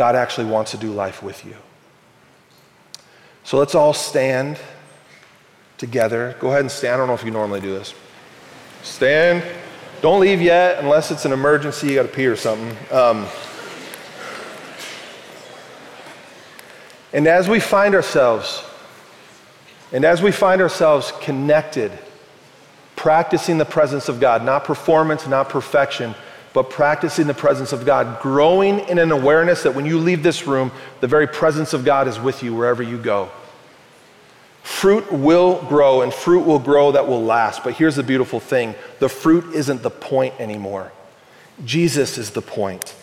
God 0.00 0.16
actually 0.16 0.46
wants 0.46 0.70
to 0.70 0.78
do 0.78 0.90
life 0.94 1.22
with 1.22 1.44
you. 1.44 1.54
So 3.44 3.58
let's 3.58 3.74
all 3.74 3.92
stand 3.92 4.58
together. 5.76 6.34
Go 6.40 6.48
ahead 6.48 6.62
and 6.62 6.70
stand. 6.70 6.94
I 6.94 6.96
don't 6.96 7.06
know 7.06 7.12
if 7.12 7.22
you 7.22 7.30
normally 7.30 7.60
do 7.60 7.74
this. 7.74 7.92
Stand. 8.82 9.44
Don't 10.00 10.18
leave 10.18 10.40
yet 10.40 10.82
unless 10.82 11.10
it's 11.10 11.26
an 11.26 11.32
emergency, 11.32 11.88
you 11.88 11.96
got 11.96 12.04
to 12.04 12.08
pee 12.08 12.26
or 12.26 12.34
something. 12.34 12.74
Um, 12.90 13.26
and 17.12 17.26
as 17.26 17.46
we 17.46 17.60
find 17.60 17.94
ourselves 17.94 18.64
And 19.92 20.04
as 20.04 20.22
we 20.22 20.32
find 20.32 20.62
ourselves 20.62 21.12
connected, 21.20 21.92
practicing 22.96 23.58
the 23.58 23.64
presence 23.64 24.08
of 24.08 24.20
God, 24.20 24.44
not 24.44 24.64
performance, 24.64 25.26
not 25.26 25.48
perfection, 25.48 26.14
but 26.52 26.70
practicing 26.70 27.26
the 27.26 27.34
presence 27.34 27.72
of 27.72 27.86
God, 27.86 28.20
growing 28.20 28.80
in 28.80 28.98
an 28.98 29.12
awareness 29.12 29.62
that 29.62 29.74
when 29.74 29.86
you 29.86 29.98
leave 29.98 30.22
this 30.22 30.46
room, 30.46 30.72
the 31.00 31.06
very 31.06 31.26
presence 31.26 31.72
of 31.72 31.84
God 31.84 32.08
is 32.08 32.18
with 32.18 32.42
you 32.42 32.54
wherever 32.54 32.82
you 32.82 32.98
go. 32.98 33.30
Fruit 34.62 35.10
will 35.12 35.62
grow, 35.64 36.02
and 36.02 36.12
fruit 36.12 36.44
will 36.44 36.58
grow 36.58 36.92
that 36.92 37.06
will 37.06 37.22
last. 37.22 37.64
But 37.64 37.74
here's 37.74 37.96
the 37.96 38.02
beautiful 38.02 38.40
thing 38.40 38.74
the 38.98 39.08
fruit 39.08 39.54
isn't 39.54 39.82
the 39.82 39.90
point 39.90 40.34
anymore, 40.40 40.92
Jesus 41.64 42.18
is 42.18 42.30
the 42.30 42.42
point. 42.42 42.94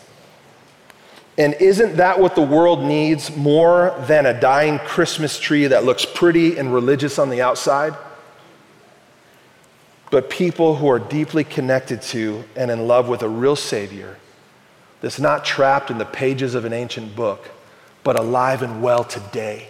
And 1.39 1.53
isn't 1.55 1.97
that 1.97 2.19
what 2.19 2.33
the 2.33 2.41
world 2.41 2.81
needs 2.83 3.35
more 3.35 3.95
than 4.07 4.25
a 4.25 4.39
dying 4.39 4.79
Christmas 4.79 5.39
tree 5.39 5.67
that 5.67 5.83
looks 5.83 6.03
pretty 6.03 6.57
and 6.57 6.73
religious 6.73 7.19
on 7.19 7.29
the 7.29 7.43
outside? 7.43 7.93
But 10.09 10.29
people 10.29 10.75
who 10.75 10.89
are 10.89 10.99
deeply 10.99 11.43
connected 11.43 12.01
to 12.03 12.43
and 12.55 12.71
in 12.71 12.87
love 12.87 13.09
with 13.09 13.23
a 13.23 13.29
real 13.29 13.55
Savior 13.55 14.17
that's 15.01 15.19
not 15.19 15.45
trapped 15.45 15.91
in 15.91 15.97
the 15.97 16.05
pages 16.05 16.55
of 16.55 16.65
an 16.65 16.73
ancient 16.73 17.15
book, 17.15 17.49
but 18.03 18.17
alive 18.17 18.61
and 18.61 18.81
well 18.81 19.03
today. 19.03 19.67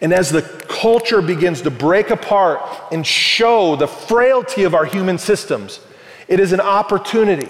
And 0.00 0.12
as 0.12 0.30
the 0.30 0.42
culture 0.42 1.22
begins 1.22 1.62
to 1.62 1.70
break 1.70 2.10
apart 2.10 2.60
and 2.92 3.06
show 3.06 3.76
the 3.76 3.86
frailty 3.86 4.64
of 4.64 4.74
our 4.74 4.84
human 4.84 5.18
systems, 5.18 5.80
it 6.28 6.40
is 6.40 6.52
an 6.52 6.60
opportunity 6.60 7.48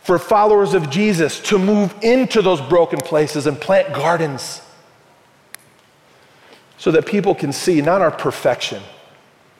for 0.00 0.18
followers 0.18 0.74
of 0.74 0.90
Jesus 0.90 1.40
to 1.40 1.58
move 1.58 1.94
into 2.02 2.42
those 2.42 2.60
broken 2.60 2.98
places 2.98 3.46
and 3.46 3.60
plant 3.60 3.92
gardens 3.94 4.62
so 6.78 6.90
that 6.90 7.04
people 7.04 7.34
can 7.34 7.52
see 7.52 7.82
not 7.82 8.00
our 8.00 8.10
perfection, 8.10 8.82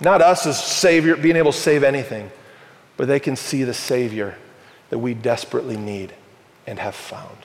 not 0.01 0.23
us 0.23 0.47
as 0.47 0.63
Savior, 0.63 1.17
being 1.17 1.37
able 1.37 1.53
to 1.53 1.59
save 1.59 1.83
anything, 1.83 2.31
but 2.97 3.07
they 3.07 3.21
can 3.21 3.37
see 3.37 3.65
the 3.65 3.75
Savior 3.75 4.35
that 4.89 4.99
we 4.99 5.15
desperately 5.15 5.77
need 5.77 6.15
and 6.67 6.79
have 6.79 6.95
found. 6.95 7.37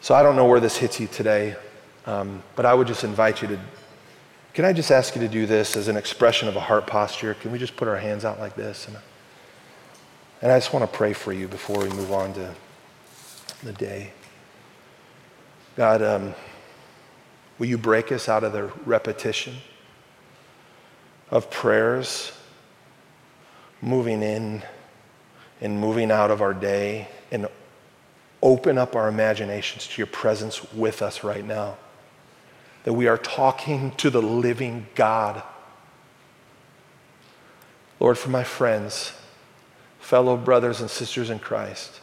So 0.00 0.14
I 0.14 0.22
don't 0.22 0.34
know 0.34 0.46
where 0.46 0.60
this 0.60 0.78
hits 0.78 0.98
you 0.98 1.06
today, 1.06 1.56
um, 2.06 2.42
but 2.56 2.64
I 2.64 2.72
would 2.72 2.86
just 2.86 3.04
invite 3.04 3.42
you 3.42 3.48
to. 3.48 3.60
Can 4.54 4.64
I 4.64 4.72
just 4.72 4.90
ask 4.90 5.14
you 5.14 5.20
to 5.20 5.28
do 5.28 5.46
this 5.46 5.76
as 5.76 5.88
an 5.88 5.96
expression 5.96 6.48
of 6.48 6.56
a 6.56 6.60
heart 6.60 6.86
posture? 6.86 7.34
Can 7.34 7.52
we 7.52 7.58
just 7.58 7.76
put 7.76 7.86
our 7.86 7.98
hands 7.98 8.24
out 8.24 8.40
like 8.40 8.56
this? 8.56 8.88
And, 8.88 8.96
and 10.42 10.50
I 10.50 10.58
just 10.58 10.72
want 10.72 10.90
to 10.90 10.96
pray 10.96 11.12
for 11.12 11.32
you 11.32 11.46
before 11.46 11.78
we 11.78 11.90
move 11.90 12.10
on 12.12 12.32
to 12.34 12.54
the 13.62 13.72
day. 13.72 14.12
God, 15.76 16.02
um, 16.02 16.34
will 17.58 17.66
you 17.66 17.78
break 17.78 18.10
us 18.10 18.28
out 18.28 18.42
of 18.42 18.52
the 18.52 18.64
repetition 18.84 19.56
of 21.30 21.50
prayers, 21.50 22.32
moving 23.80 24.22
in 24.22 24.62
and 25.60 25.80
moving 25.80 26.10
out 26.10 26.30
of 26.30 26.42
our 26.42 26.54
day, 26.54 27.08
and 27.30 27.46
open 28.42 28.78
up 28.78 28.96
our 28.96 29.08
imaginations 29.08 29.86
to 29.86 29.98
your 29.98 30.06
presence 30.06 30.72
with 30.72 31.02
us 31.02 31.22
right 31.22 31.44
now? 31.44 31.76
That 32.84 32.94
we 32.94 33.08
are 33.08 33.18
talking 33.18 33.92
to 33.92 34.10
the 34.10 34.22
living 34.22 34.86
God. 34.94 35.42
Lord, 38.00 38.16
for 38.16 38.30
my 38.30 38.44
friends, 38.44 39.12
fellow 39.98 40.36
brothers 40.36 40.80
and 40.80 40.90
sisters 40.90 41.30
in 41.30 41.38
Christ, 41.38 42.00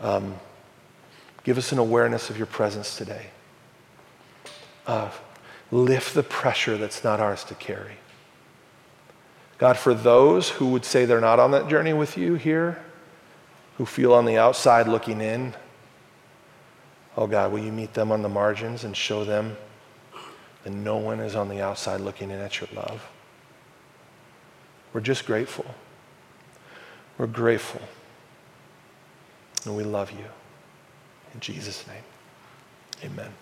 um, 0.00 0.36
give 1.42 1.58
us 1.58 1.72
an 1.72 1.78
awareness 1.78 2.30
of 2.30 2.38
your 2.38 2.46
presence 2.46 2.96
today. 2.96 3.26
Uh, 4.86 5.10
lift 5.70 6.14
the 6.14 6.22
pressure 6.22 6.76
that's 6.76 7.04
not 7.04 7.20
ours 7.20 7.44
to 7.44 7.54
carry. 7.54 7.98
God, 9.58 9.76
for 9.76 9.92
those 9.92 10.50
who 10.50 10.68
would 10.68 10.84
say 10.84 11.04
they're 11.04 11.20
not 11.20 11.40
on 11.40 11.50
that 11.50 11.68
journey 11.68 11.92
with 11.92 12.16
you 12.16 12.34
here, 12.34 12.78
who 13.76 13.84
feel 13.84 14.14
on 14.14 14.24
the 14.24 14.38
outside 14.38 14.88
looking 14.88 15.20
in, 15.20 15.54
oh 17.16 17.26
God, 17.26 17.52
will 17.52 17.58
you 17.58 17.72
meet 17.72 17.94
them 17.94 18.12
on 18.12 18.22
the 18.22 18.28
margins 18.28 18.84
and 18.84 18.96
show 18.96 19.24
them 19.24 19.56
that 20.64 20.72
no 20.72 20.96
one 20.96 21.20
is 21.20 21.34
on 21.34 21.48
the 21.48 21.60
outside 21.60 22.00
looking 22.00 22.30
in 22.30 22.38
at 22.38 22.60
your 22.60 22.68
love? 22.74 23.08
We're 24.92 25.00
just 25.00 25.26
grateful. 25.26 25.66
We're 27.18 27.26
grateful. 27.26 27.82
And 29.64 29.76
we 29.76 29.82
love 29.82 30.12
you. 30.12 30.24
In 31.34 31.40
Jesus' 31.40 31.84
name, 31.86 33.10
amen. 33.10 33.32